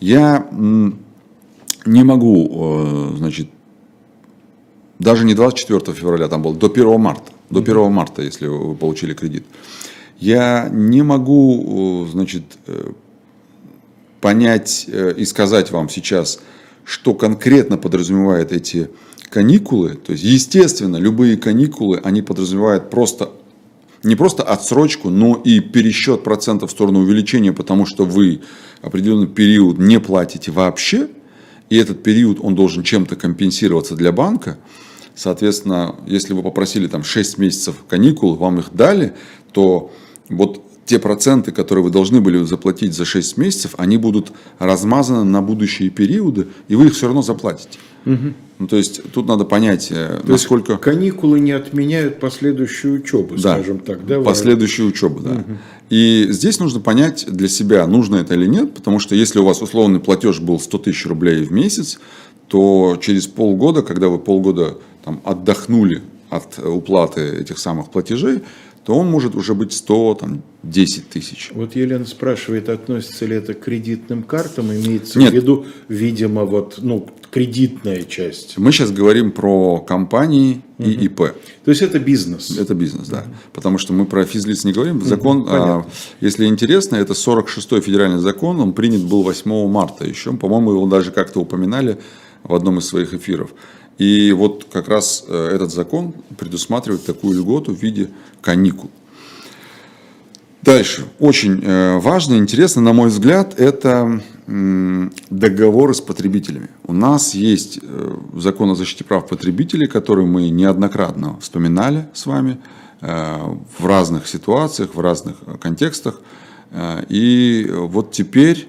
[0.00, 3.48] Я не могу, э, значит,
[4.98, 9.14] даже не 24 февраля, там было до 1 марта, до 1 марта, если вы получили
[9.14, 9.44] кредит.
[10.18, 12.92] Я не могу, э, значит, э,
[14.20, 16.40] понять и сказать вам сейчас,
[16.90, 18.90] что конкретно подразумевают эти
[19.28, 19.90] каникулы.
[19.90, 23.30] То есть, естественно, любые каникулы, они подразумевают просто
[24.02, 28.40] не просто отсрочку, но и пересчет процентов в сторону увеличения, потому что вы
[28.82, 31.08] определенный период не платите вообще,
[31.68, 34.58] и этот период он должен чем-то компенсироваться для банка.
[35.14, 39.14] Соответственно, если вы попросили там 6 месяцев каникул, вам их дали,
[39.52, 39.92] то
[40.28, 40.60] вот
[40.90, 45.88] те проценты, которые вы должны были заплатить за 6 месяцев, они будут размазаны на будущие
[45.88, 47.78] периоды, и вы их все равно заплатите.
[48.06, 48.34] Угу.
[48.58, 50.78] Ну, то есть тут надо понять, э, то насколько...
[50.78, 54.04] Каникулы не отменяют последующую учебу, да, скажем так.
[54.04, 55.30] Да, последующую учебу, да.
[55.30, 55.58] Угу.
[55.90, 59.62] И здесь нужно понять для себя, нужно это или нет, потому что если у вас
[59.62, 62.00] условный платеж был 100 тысяч рублей в месяц,
[62.48, 68.40] то через полгода, когда вы полгода там, отдохнули от уплаты этих самых платежей,
[68.90, 71.52] то он может уже быть 100, там, 10 тысяч.
[71.54, 75.30] Вот Елена спрашивает, относится ли это к кредитным картам, имеется Нет.
[75.30, 78.58] в виду, видимо, вот, ну, кредитная часть.
[78.58, 80.88] Мы сейчас говорим про компании угу.
[80.88, 81.18] и ИП.
[81.64, 82.58] То есть это бизнес.
[82.58, 83.18] Это бизнес, да.
[83.18, 83.34] Угу.
[83.52, 85.00] Потому что мы про физлиц не говорим.
[85.02, 85.86] Закон, угу, а,
[86.20, 90.32] если интересно, это 46-й федеральный закон, он принят был 8 марта еще.
[90.32, 92.00] По-моему, его даже как-то упоминали
[92.42, 93.54] в одном из своих эфиров.
[94.00, 98.08] И вот как раз э, этот закон предусматривает такую льготу в виде
[98.40, 98.90] каникул.
[100.62, 101.04] Дальше.
[101.18, 106.70] Очень э, важно, интересно, на мой взгляд, это договоры с потребителями.
[106.86, 112.58] У нас есть э, закон о защите прав потребителей, который мы неоднократно вспоминали с вами
[113.02, 116.20] в разных ситуациях, в разных контекстах.
[117.08, 118.68] И вот теперь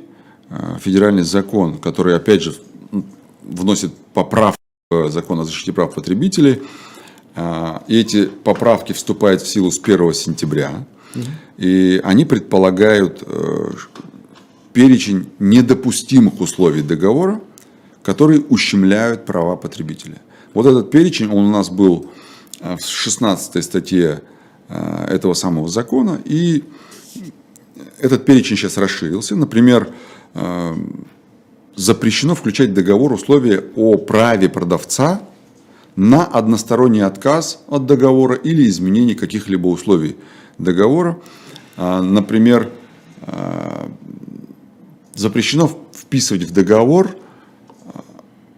[0.80, 2.56] федеральный закон, который, опять же,
[3.44, 4.61] вносит поправки
[4.92, 6.62] в закон о защите прав потребителей.
[7.36, 10.86] А, и эти поправки вступают в силу с 1 сентября.
[11.58, 13.72] И они предполагают э,
[14.72, 17.42] перечень недопустимых условий договора,
[18.02, 20.22] которые ущемляют права потребителя.
[20.54, 22.10] Вот этот перечень, он у нас был
[22.62, 24.22] э, в 16 статье
[24.70, 26.64] э, этого самого закона, и
[28.00, 29.36] этот перечень сейчас расширился.
[29.36, 29.90] Например,
[31.76, 35.22] запрещено включать в договор условия о праве продавца
[35.96, 40.16] на односторонний отказ от договора или изменение каких-либо условий
[40.58, 41.20] договора.
[41.78, 42.70] А, например,
[43.22, 43.92] а,
[45.16, 47.16] запрещено вписывать в договор
[47.86, 48.02] а,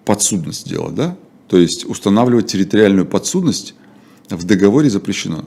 [0.05, 1.17] подсудность дела, да?
[1.47, 3.75] то есть устанавливать территориальную подсудность
[4.29, 5.45] в договоре запрещено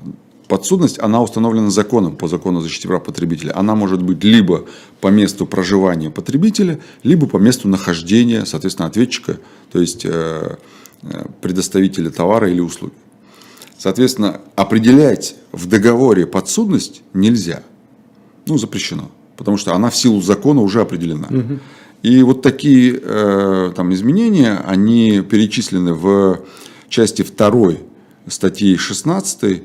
[0.48, 3.56] подсудность, она установлена законом, по закону о защите прав потребителя.
[3.56, 4.64] Она может быть либо
[5.00, 9.38] по месту проживания потребителя, либо по месту нахождения, соответственно, ответчика,
[9.72, 10.56] то есть э,
[11.02, 12.94] э, предоставителя товара или услуги.
[13.78, 17.62] Соответственно, определять в договоре подсудность нельзя.
[18.46, 19.10] Ну, запрещено.
[19.36, 21.28] Потому что она в силу закона уже определена.
[21.28, 21.58] Угу.
[22.02, 26.40] И вот такие э, там, изменения, они перечислены в
[26.88, 27.72] части 2
[28.28, 29.62] статьи 16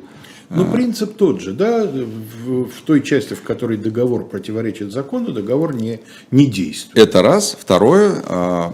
[0.56, 5.74] ну, принцип тот же, да, в, в той части, в которой договор противоречит закону, договор
[5.74, 6.98] не, не действует.
[6.98, 7.56] Это раз.
[7.60, 8.74] Второе, а,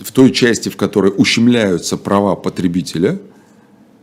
[0.00, 3.18] в той части, в которой ущемляются права потребителя,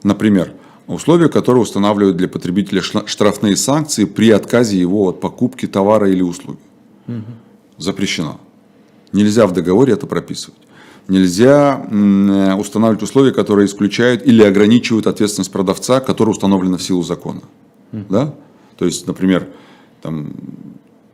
[0.03, 0.53] например,
[0.87, 6.59] условия, которые устанавливают для потребителя штрафные санкции при отказе его от покупки товара или услуги.
[7.07, 7.23] Угу.
[7.77, 8.39] Запрещено.
[9.11, 10.64] Нельзя в договоре это прописывать
[11.08, 17.41] нельзя э, устанавливать условия, которые исключают или ограничивают ответственность продавца, которая установлена в силу закона.
[17.91, 18.06] Mm.
[18.10, 18.34] Да?
[18.78, 19.47] То есть, например,
[20.01, 20.34] там,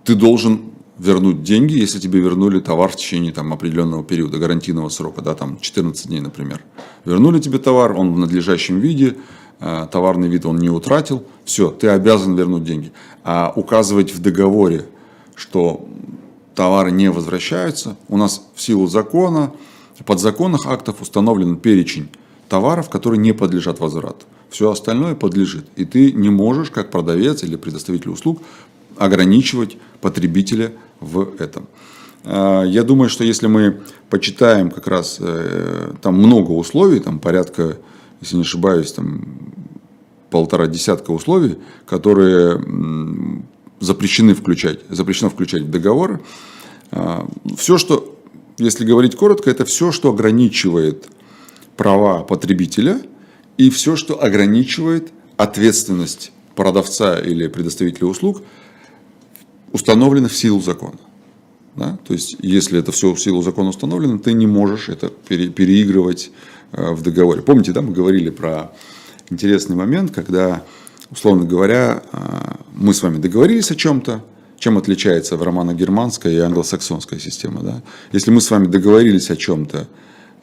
[0.03, 5.21] ты должен вернуть деньги, если тебе вернули товар в течение там, определенного периода, гарантийного срока,
[5.21, 6.61] да, там 14 дней, например.
[7.05, 9.17] Вернули тебе товар, он в надлежащем виде,
[9.59, 12.91] э, товарный вид он не утратил, все, ты обязан вернуть деньги.
[13.23, 14.85] А указывать в договоре,
[15.35, 15.87] что
[16.55, 19.53] товары не возвращаются, у нас в силу закона
[20.05, 22.09] подзаконных актов установлен перечень
[22.49, 24.25] товаров, которые не подлежат возврату.
[24.49, 25.65] Все остальное подлежит.
[25.77, 28.41] И ты не можешь, как продавец или предоставитель услуг,
[28.97, 31.67] ограничивать потребителя в этом.
[32.23, 37.77] А, я думаю, что если мы почитаем как раз, э, там много условий, там порядка,
[38.19, 39.53] если не ошибаюсь, там
[40.29, 42.63] полтора десятка условий, которые
[43.79, 46.21] запрещены включать, запрещено включать в договор.
[46.91, 47.27] А,
[47.57, 48.10] Все, что
[48.61, 51.07] если говорить коротко, это все, что ограничивает
[51.77, 53.01] права потребителя
[53.57, 58.43] и все, что ограничивает ответственность продавца или предоставителя услуг,
[59.71, 60.99] установлено в силу закона.
[61.75, 61.97] Да?
[62.05, 66.31] То есть, если это все в силу закона установлено, ты не можешь это пере, переигрывать
[66.73, 67.41] э, в договоре.
[67.41, 68.71] Помните, да, мы говорили про
[69.29, 70.63] интересный момент, когда,
[71.09, 72.17] условно говоря, э,
[72.73, 74.23] мы с вами договорились о чем-то,
[74.61, 77.61] чем отличается в романо-германская и англосаксонская система?
[77.63, 77.81] Да?
[78.11, 79.87] Если мы с вами договорились о чем-то,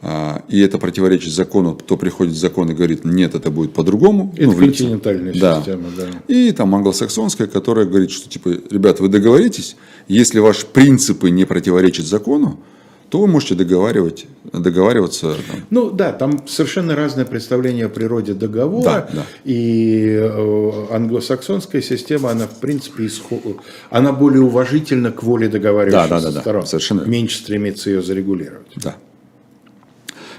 [0.01, 4.33] а, и это противоречит закону, то приходит закон и говорит, нет, это будет по-другому.
[4.35, 5.59] Это ну, континентальная да.
[5.59, 6.07] система, да.
[6.27, 9.77] И там англосаксонская, которая говорит, что типа, ребята, вы договоритесь,
[10.09, 12.59] если ваши принципы не противоречат закону,
[13.09, 15.33] то вы можете договаривать, договариваться.
[15.33, 15.63] Там.
[15.71, 18.83] Ну да, там совершенно разное представление о природе договора.
[18.83, 19.25] Да, да.
[19.45, 23.41] И э, англосаксонская система, она в принципе исход...
[23.89, 26.61] она более уважительна к воле договаривающихся да, да, да, сторон.
[26.61, 27.01] Да, совершенно.
[27.01, 28.67] Меньше стремится ее зарегулировать.
[28.75, 28.95] Да.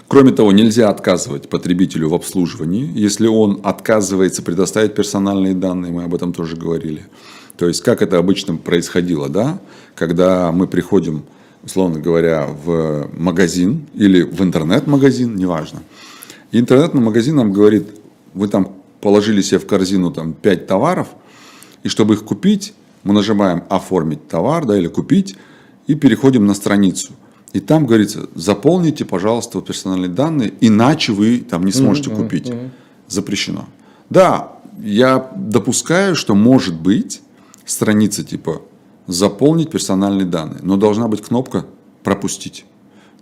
[0.07, 6.15] Кроме того, нельзя отказывать потребителю в обслуживании, если он отказывается предоставить персональные данные, мы об
[6.15, 7.05] этом тоже говорили.
[7.57, 9.61] То есть, как это обычно происходило, да,
[9.95, 11.25] когда мы приходим
[11.63, 15.83] условно говоря, в магазин или в интернет-магазин, неважно.
[16.53, 17.89] И интернетный магазин нам говорит,
[18.35, 21.09] вы там положили себе в корзину там 5 товаров,
[21.83, 25.37] и чтобы их купить, мы нажимаем «Оформить товар» да, или «Купить»
[25.87, 27.13] и переходим на страницу.
[27.53, 32.17] И там говорится, заполните, пожалуйста, персональные данные, иначе вы там не сможете mm-hmm.
[32.17, 32.53] купить.
[33.09, 33.69] Запрещено.
[34.09, 37.23] Да, я допускаю, что может быть
[37.65, 38.63] страница типа
[39.11, 41.67] заполнить персональные данные, но должна быть кнопка
[42.03, 42.65] пропустить.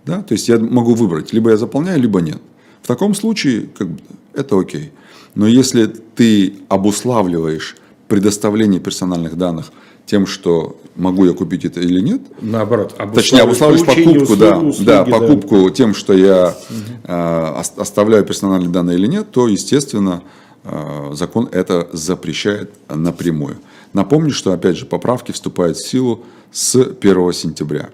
[0.05, 0.21] Да?
[0.21, 2.41] То есть я могу выбрать, либо я заполняю, либо нет.
[2.81, 3.99] В таком случае как бы,
[4.33, 4.91] это окей.
[5.35, 7.75] Но если ты обуславливаешь
[8.07, 9.71] предоставление персональных данных
[10.05, 14.87] тем, что могу я купить это или нет, Наоборот, точнее обуславливаешь покупку, услуги, да, услуги,
[14.87, 16.55] да, покупку тем, что я
[17.03, 20.23] э, ос- оставляю персональные данные или нет, то естественно
[20.63, 23.57] э, закон это запрещает напрямую.
[23.93, 27.89] Напомню, что опять же поправки вступают в силу с 1 сентября.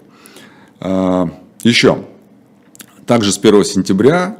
[0.80, 1.30] А,
[1.62, 2.04] Еще.
[3.06, 4.38] Также с 1 сентября,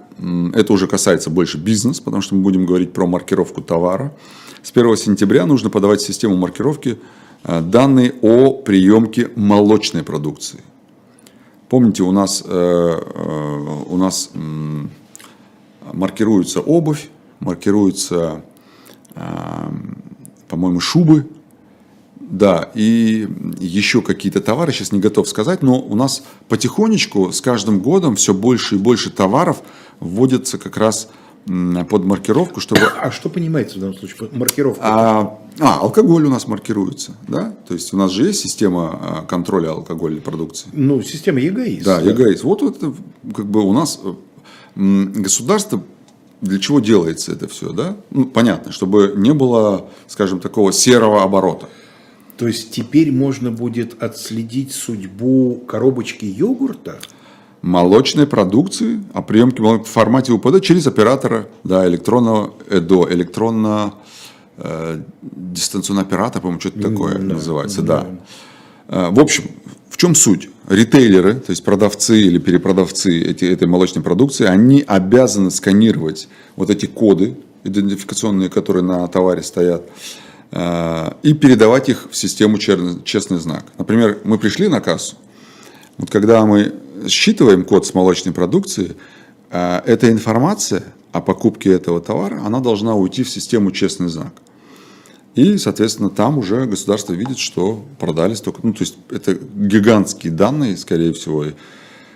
[0.54, 4.12] это уже касается больше бизнеса, потому что мы будем говорить про маркировку товара.
[4.62, 6.98] С 1 сентября нужно подавать в систему маркировки
[7.44, 10.60] э, данные о приемке молочной продукции.
[11.68, 14.30] Помните, у нас, э, э, у нас
[15.92, 17.08] маркируется обувь,
[17.40, 18.42] маркируются,
[19.14, 19.70] э,
[20.48, 21.26] по-моему, шубы,
[22.30, 27.80] да, и еще какие-то товары, сейчас не готов сказать, но у нас потихонечку с каждым
[27.80, 29.62] годом все больше и больше товаров
[30.00, 31.08] вводится как раз
[31.46, 32.80] под маркировку, чтобы...
[33.00, 34.18] А что понимается в данном случае?
[34.18, 34.80] под Маркировка.
[34.82, 37.54] А, а, алкоголь у нас маркируется, да?
[37.68, 40.68] То есть у нас же есть система а, контроля алкогольной продукции.
[40.72, 41.84] Ну, система ЕГАИС.
[41.84, 42.42] Да, ЕГАИС.
[42.42, 42.92] Вот это
[43.32, 44.00] как бы у нас
[44.74, 45.82] государство
[46.40, 47.96] для чего делается это все, да?
[48.10, 51.68] Ну, понятно, чтобы не было, скажем, такого серого оборота.
[52.36, 56.98] То есть теперь можно будет отследить судьбу коробочки йогурта?
[57.62, 63.94] молочной продукции, о приемке в формате УПД через оператора да, электронного ЭДО, электронно
[64.56, 68.06] э, дистанционный оператор, по-моему, что-то такое называется, да.
[68.88, 69.44] Э, В общем,
[69.90, 70.48] в чем суть?
[70.68, 76.86] Ритейлеры, то есть продавцы или перепродавцы эти, этой молочной продукции, они обязаны сканировать вот эти
[76.86, 83.64] коды идентификационные, которые на товаре стоят, э, и передавать их в систему честный знак.
[83.78, 85.16] Например, мы пришли на кассу,
[85.98, 86.74] вот когда мы
[87.08, 88.96] считываем код с молочной продукции,
[89.50, 94.32] э, эта информация о покупке этого товара, она должна уйти в систему честный знак.
[95.34, 98.60] И, соответственно, там уже государство видит, что продали столько.
[98.62, 101.44] Ну, то есть это гигантские данные, скорее всего.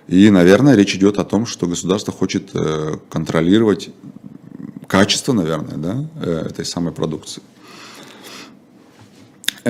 [0.08, 3.90] И, наверное, речь идет о том, что государство хочет э, контролировать
[4.86, 7.42] качество, наверное, да, э, этой самой продукции.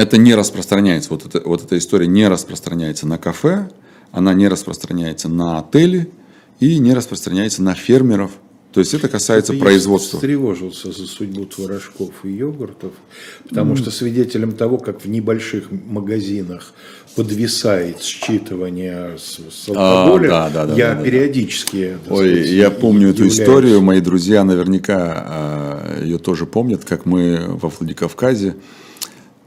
[0.01, 3.69] Это не распространяется, вот, это, вот эта история не распространяется на кафе,
[4.13, 6.11] она не распространяется на отели
[6.59, 8.31] и не распространяется на фермеров.
[8.73, 10.19] То есть это касается Я производства.
[10.19, 12.93] встревожился за судьбу творожков и йогуртов,
[13.49, 16.73] потому что свидетелем того, как в небольших магазинах
[17.17, 21.03] подвисает считывание с, с алкоголем, А, да, да, да, я да, да.
[21.03, 21.99] периодически...
[22.05, 23.41] так Ой, сказать, я помню эту удивляюсь.
[23.41, 24.97] историю, мои друзья наверняка
[25.27, 28.55] а, ее тоже помнят, как мы во Владикавказе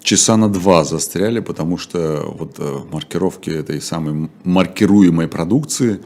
[0.04, 6.00] часа на два застряли, потому что вот э, маркировки этой самой маркируемой продукции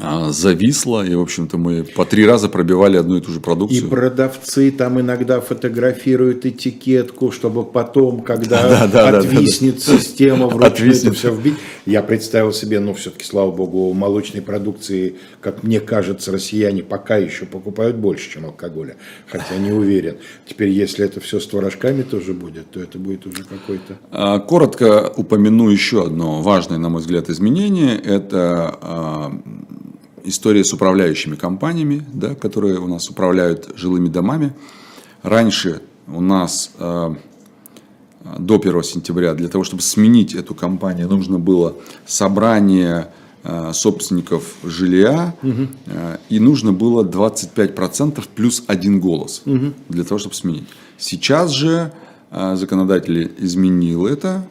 [0.00, 3.42] а, зависло, и, в общем-то, мы по три раза пробивали одну и ту же И
[3.42, 3.88] продукцию.
[3.88, 10.74] продавцы там иногда фотографируют этикетку, чтобы потом, когда Да, да, да, отвиснет система, вручную это
[10.74, 11.16] Отвиснет.
[11.16, 11.54] все вбить.
[11.86, 17.46] Я представил себе, ну, все-таки, слава богу, молочной продукции, как мне кажется, россияне пока еще
[17.46, 18.96] покупают больше, чем алкоголя.
[19.28, 20.16] Хотя не уверен.
[20.46, 23.98] Теперь, если это все с творожками тоже будет, то это будет уже какой-то...
[24.10, 27.96] А, Коротко упомяну еще одно важное, на мой взгляд, изменение.
[27.98, 29.32] Это а,
[30.28, 34.52] история с управляющими компаниями, да, которые у нас управляют жилыми домами.
[35.22, 37.16] Раньше у нас а,
[38.38, 41.74] до 1 сентября для того, чтобы сменить эту компанию, нужно было
[42.06, 43.08] собрание
[43.42, 45.34] а, собственников жилья,
[45.86, 49.42] а, и нужно было 25% плюс один голос
[49.88, 50.64] для того, чтобы сменить.
[50.98, 51.92] Сейчас же
[52.30, 54.48] а, законодатель изменил это,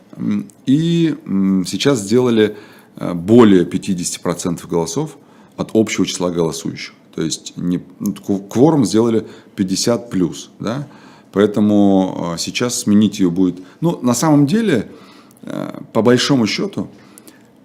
[0.65, 2.55] и м, сейчас сделали
[2.95, 5.17] а, более 50% голосов
[5.57, 6.93] от общего числа голосующих.
[7.13, 9.25] То есть не, ну, кворум сделали
[9.55, 10.87] 50 плюс, да?
[11.31, 13.59] Поэтому а, сейчас сменить ее будет.
[13.81, 14.89] Ну, на самом деле,
[15.41, 16.87] э, по большому счету,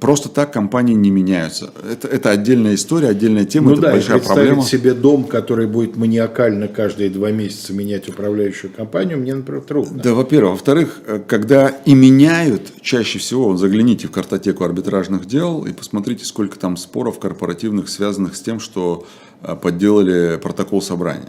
[0.00, 1.70] просто так компании не меняются.
[1.88, 4.62] Это, это отдельная история, отдельная тема, Ну это да, и большая представить проблема.
[4.64, 10.02] себе дом, который будет маниакально каждые два месяца менять управляющую компанию, мне, например, трудно.
[10.02, 10.52] Да, во-первых.
[10.52, 16.58] Во-вторых, э, когда и меняют, чаще всего, загляните в картотеку арбитражных дел и посмотрите, сколько
[16.58, 19.06] там споров корпоративных, связанных с тем, что
[19.42, 21.28] э, подделали протокол собрания.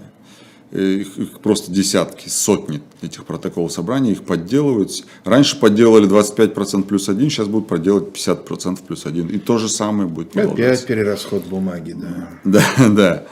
[0.71, 4.91] Их, их просто десятки, сотни этих протоколов собрания, их подделывают.
[5.25, 9.27] Раньше подделали 25% плюс один, сейчас будут проделать 50% плюс один.
[9.27, 10.35] И то же самое будет.
[10.35, 12.29] Опять перерасход бумаги, да.
[12.45, 13.23] Да, да.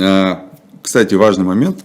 [0.00, 0.50] А,
[0.82, 1.84] Кстати, важный момент.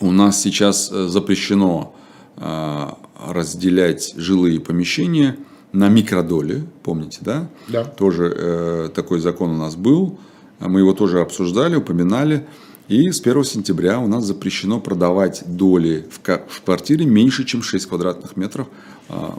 [0.00, 1.94] У нас сейчас э, запрещено
[2.36, 5.36] а, разделять жилые помещения
[5.72, 7.48] на микродоли, помните, да?
[7.68, 7.84] Да.
[7.84, 10.18] Тоже э, такой закон у нас был.
[10.60, 12.46] Мы его тоже обсуждали, упоминали.
[12.88, 18.36] И с 1 сентября у нас запрещено продавать доли в квартире меньше, чем 6 квадратных
[18.36, 18.66] метров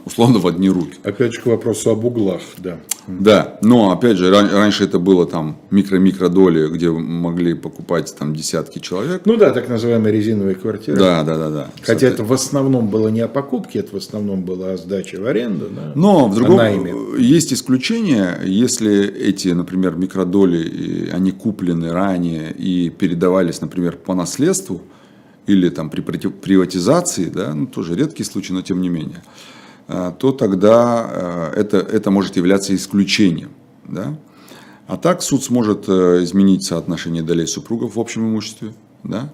[0.04, 0.98] условно в одни руки.
[1.02, 2.78] Опять же к вопросу об углах, да.
[3.06, 8.78] Да, но опять же, раньше это было там микро-микро доли, где могли покупать там десятки
[8.78, 9.22] человек.
[9.24, 10.96] Ну да, так называемые резиновые квартиры.
[10.96, 11.70] Да, да, да, да.
[11.82, 15.26] Хотя это в основном было не о покупке, это в основном было о сдаче в
[15.26, 15.68] аренду.
[15.70, 15.92] Да?
[15.94, 23.96] Но в другом есть исключение, если эти, например, микродоли, они куплены ранее и передавались, например,
[23.96, 24.82] по наследству
[25.46, 29.22] или там при приватизации, да, ну тоже редкий случай, но тем не менее
[29.86, 33.50] то тогда э, это, это может являться исключением.
[33.86, 34.16] Да?
[34.86, 38.72] А так суд сможет э, изменить соотношение долей супругов в общем имуществе,
[39.02, 39.30] да?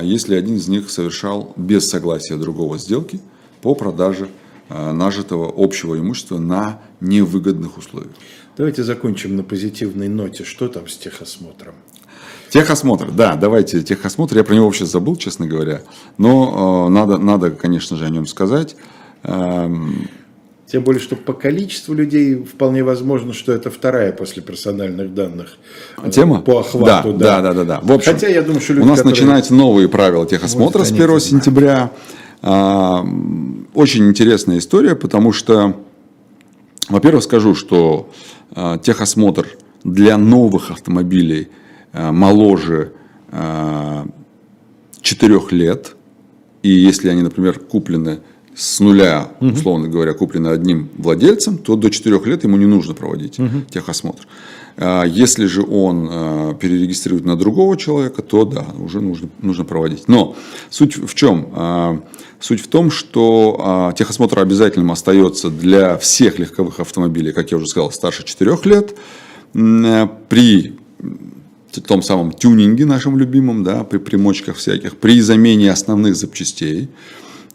[0.00, 3.20] если один из них совершал без согласия другого сделки
[3.62, 4.28] по продаже
[4.68, 8.12] нажитого общего имущества на невыгодных условиях.
[8.56, 10.44] Давайте закончим на позитивной ноте.
[10.44, 11.74] Что там с техосмотром?
[12.48, 14.36] Техосмотр, да, давайте техосмотр.
[14.36, 15.82] Я про него вообще забыл, честно говоря.
[16.16, 18.76] Но э, надо, надо, конечно же, о нем сказать.
[19.26, 20.08] Эм,
[20.66, 25.58] Тем более, что по количеству людей вполне возможно, что это вторая после персональных данных
[26.02, 27.12] э, тема по охвату.
[27.12, 27.64] Да, да, да, да.
[27.64, 27.80] да.
[27.82, 29.20] В общем, Хотя я думаю, что люди, у нас которые...
[29.20, 31.90] начинаются новые правила техосмотра с 1 сентября.
[32.42, 35.74] Эм, очень интересная история, потому что,
[36.88, 38.10] во-первых, скажу, что
[38.54, 39.48] э, техосмотр
[39.82, 41.48] для новых автомобилей
[41.92, 42.92] э, моложе
[45.02, 45.96] 4 лет,
[46.62, 48.20] и если они, например, куплены
[48.56, 53.38] с нуля, условно говоря, куплено одним владельцем, то до 4 лет ему не нужно проводить
[53.38, 53.60] угу.
[53.68, 54.26] техосмотр.
[54.78, 60.08] А если же он а, перерегистрирует на другого человека, то да, уже нужно, нужно проводить.
[60.08, 60.36] Но
[60.70, 61.48] суть в чем?
[61.52, 62.00] А,
[62.40, 67.92] суть в том, что техосмотр обязательным остается для всех легковых автомобилей, как я уже сказал,
[67.92, 68.96] старше 4 лет.
[69.52, 70.76] При
[71.86, 76.88] том самом тюнинге нашем любимом, да, при примочках всяких, при замене основных запчастей.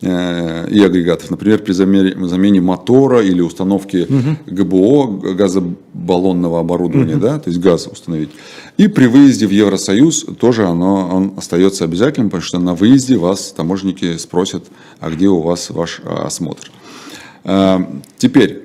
[0.03, 1.29] Э, и агрегатов.
[1.29, 4.35] Например, при замене, замене мотора или установке угу.
[4.47, 7.21] ГБО, газобаллонного оборудования, угу.
[7.21, 8.31] да, то есть газ установить.
[8.77, 13.51] И при выезде в Евросоюз тоже оно он остается обязательным, потому что на выезде вас
[13.51, 14.65] таможенники спросят,
[14.99, 16.71] а где у вас ваш а, осмотр.
[17.43, 17.77] Э,
[18.17, 18.63] теперь,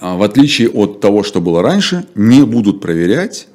[0.00, 3.46] а, в отличие от того, что было раньше, не будут проверять,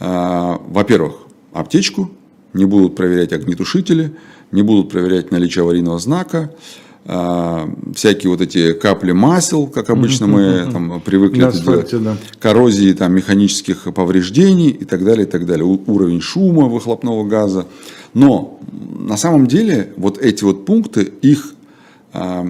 [0.00, 1.14] э, во-первых,
[1.54, 2.10] аптечку,
[2.54, 4.12] не будут проверять огнетушители,
[4.52, 6.52] не будут проверять наличие аварийного знака,
[7.10, 12.16] а, всякие вот эти капли масел, как обычно мы там, привыкли это делать, да.
[12.38, 17.66] коррозии там, механических повреждений и так далее, и так далее, уровень шума выхлопного газа.
[18.12, 18.60] Но
[18.98, 21.54] на самом деле вот эти вот пункты, их
[22.12, 22.46] а,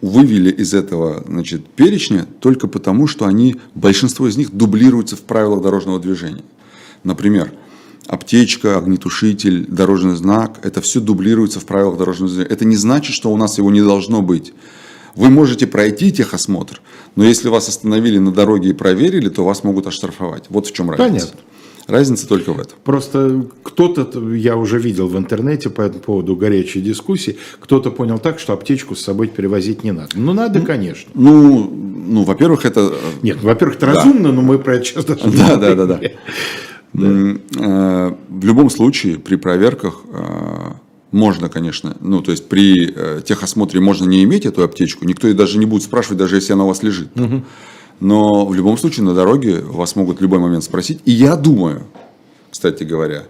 [0.00, 5.62] вывели из этого значит, перечня только потому, что они, большинство из них дублируются в правилах
[5.62, 6.44] дорожного движения.
[7.04, 7.50] Например,
[8.06, 12.52] аптечка, огнетушитель, дорожный знак, это все дублируется в правилах дорожного движения.
[12.52, 14.52] Это не значит, что у нас его не должно быть.
[15.14, 16.80] Вы можете пройти техосмотр,
[17.16, 20.44] но если вас остановили на дороге и проверили, то вас могут оштрафовать.
[20.48, 21.26] Вот в чем разница.
[21.26, 21.40] Понятно.
[21.88, 22.78] Разница только в этом.
[22.84, 28.38] Просто кто-то, я уже видел в интернете по этому поводу горячие дискуссии, кто-то понял так,
[28.38, 30.10] что аптечку с собой перевозить не надо.
[30.14, 31.10] Ну, надо, ну, конечно.
[31.14, 32.94] Ну, ну во-первых, это...
[33.22, 33.94] Нет, во-первых, это да.
[33.94, 35.96] разумно, но мы про это сейчас даже да, да, да, да.
[35.96, 36.08] Да.
[36.94, 40.72] Э, в любом случае, при проверках э,
[41.10, 45.32] можно, конечно, ну, то есть при э, техосмотре можно не иметь эту аптечку, никто и
[45.32, 47.08] даже не будет спрашивать, даже если она у вас лежит.
[47.18, 47.42] Угу.
[48.00, 51.00] Но в любом случае на дороге вас могут в любой момент спросить.
[51.04, 51.84] И я думаю,
[52.50, 53.24] кстати говоря,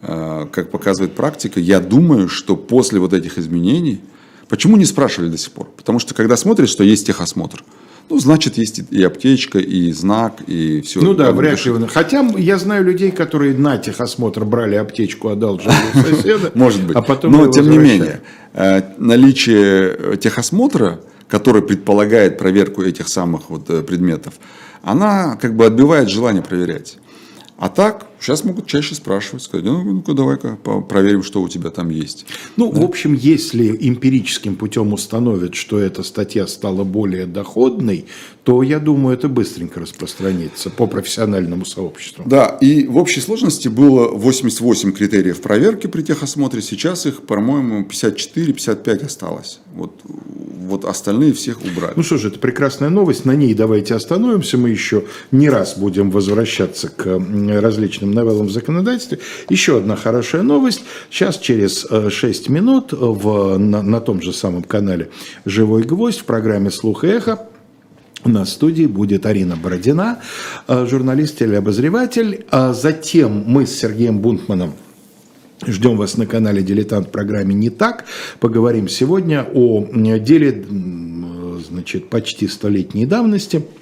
[0.00, 4.00] как показывает практика, я думаю, что после вот этих изменений,
[4.48, 5.68] почему не спрашивали до сих пор?
[5.76, 7.62] Потому что когда смотришь, что есть техосмотр,
[8.08, 11.00] ну, значит, есть и аптечка, и знак, и все.
[11.00, 11.72] Ну да, вряд ли.
[11.88, 16.52] Хотя я знаю людей, которые на техосмотр брали аптечку, одолжили у соседа.
[16.54, 16.96] Может быть.
[16.96, 18.20] А потом Но, тем не менее,
[18.52, 24.34] э, наличие техосмотра, который предполагает проверку этих самых вот э, предметов,
[24.82, 26.98] она как бы отбивает желание проверять.
[27.58, 31.90] А так, сейчас могут чаще спрашивать, сказать, ну, ну-ка, давай-ка проверим, что у тебя там
[31.90, 32.26] есть.
[32.56, 32.80] Ну, да?
[32.80, 38.06] в общем, если эмпирическим путем установят, что эта статья стала более доходной,
[38.46, 42.24] то, я думаю, это быстренько распространится по профессиональному сообществу.
[42.26, 49.06] Да, и в общей сложности было 88 критериев проверки при техосмотре, сейчас их, по-моему, 54-55
[49.06, 49.58] осталось.
[49.74, 51.94] Вот, вот остальные всех убрали.
[51.96, 56.12] Ну что же, это прекрасная новость, на ней давайте остановимся, мы еще не раз будем
[56.12, 59.18] возвращаться к различным новеллам в законодательстве.
[59.48, 65.10] Еще одна хорошая новость, сейчас через 6 минут в, на, на том же самом канале
[65.44, 67.48] «Живой гвоздь» в программе «Слух и эхо»
[68.24, 70.18] У студии будет Арина Бородина,
[70.66, 72.44] э, журналист или обозреватель.
[72.50, 74.74] А затем мы с Сергеем Бунтманом
[75.64, 78.04] Ждем вас на канале «Дилетант» в программе «Не так».
[78.40, 79.86] Поговорим сегодня о
[80.18, 80.64] деле
[81.66, 83.64] значит, почти столетней давности–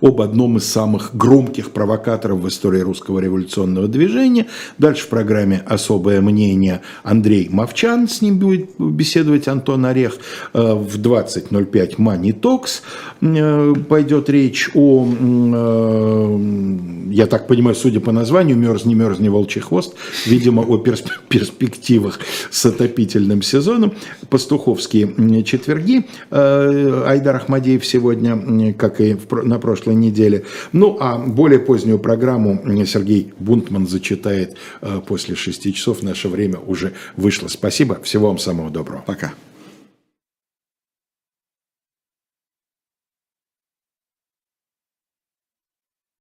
[0.00, 4.46] об одном из самых громких провокаторов в истории русского революционного движения.
[4.78, 10.18] Дальше в программе «Особое мнение» Андрей Мовчан, с ним будет беседовать Антон Орех.
[10.52, 12.82] Э, в 20.05 Money Talks
[13.20, 16.38] э, пойдет речь о, э,
[17.10, 19.94] я так понимаю, судя по названию, «Мерзни, мерзни, волчий хвост»,
[20.26, 22.18] видимо, о перспективах
[22.50, 23.92] с отопительным сезоном.
[24.28, 26.06] Пастуховские четверги.
[26.30, 30.44] Айдар Ахмадеев сегодня, как и на прошлой неделе.
[30.72, 36.02] Ну, а более позднюю программу Сергей Бунтман зачитает э, после шести часов.
[36.02, 37.48] Наше время уже вышло.
[37.48, 38.00] Спасибо.
[38.02, 39.02] Всего вам самого доброго.
[39.06, 39.32] Пока.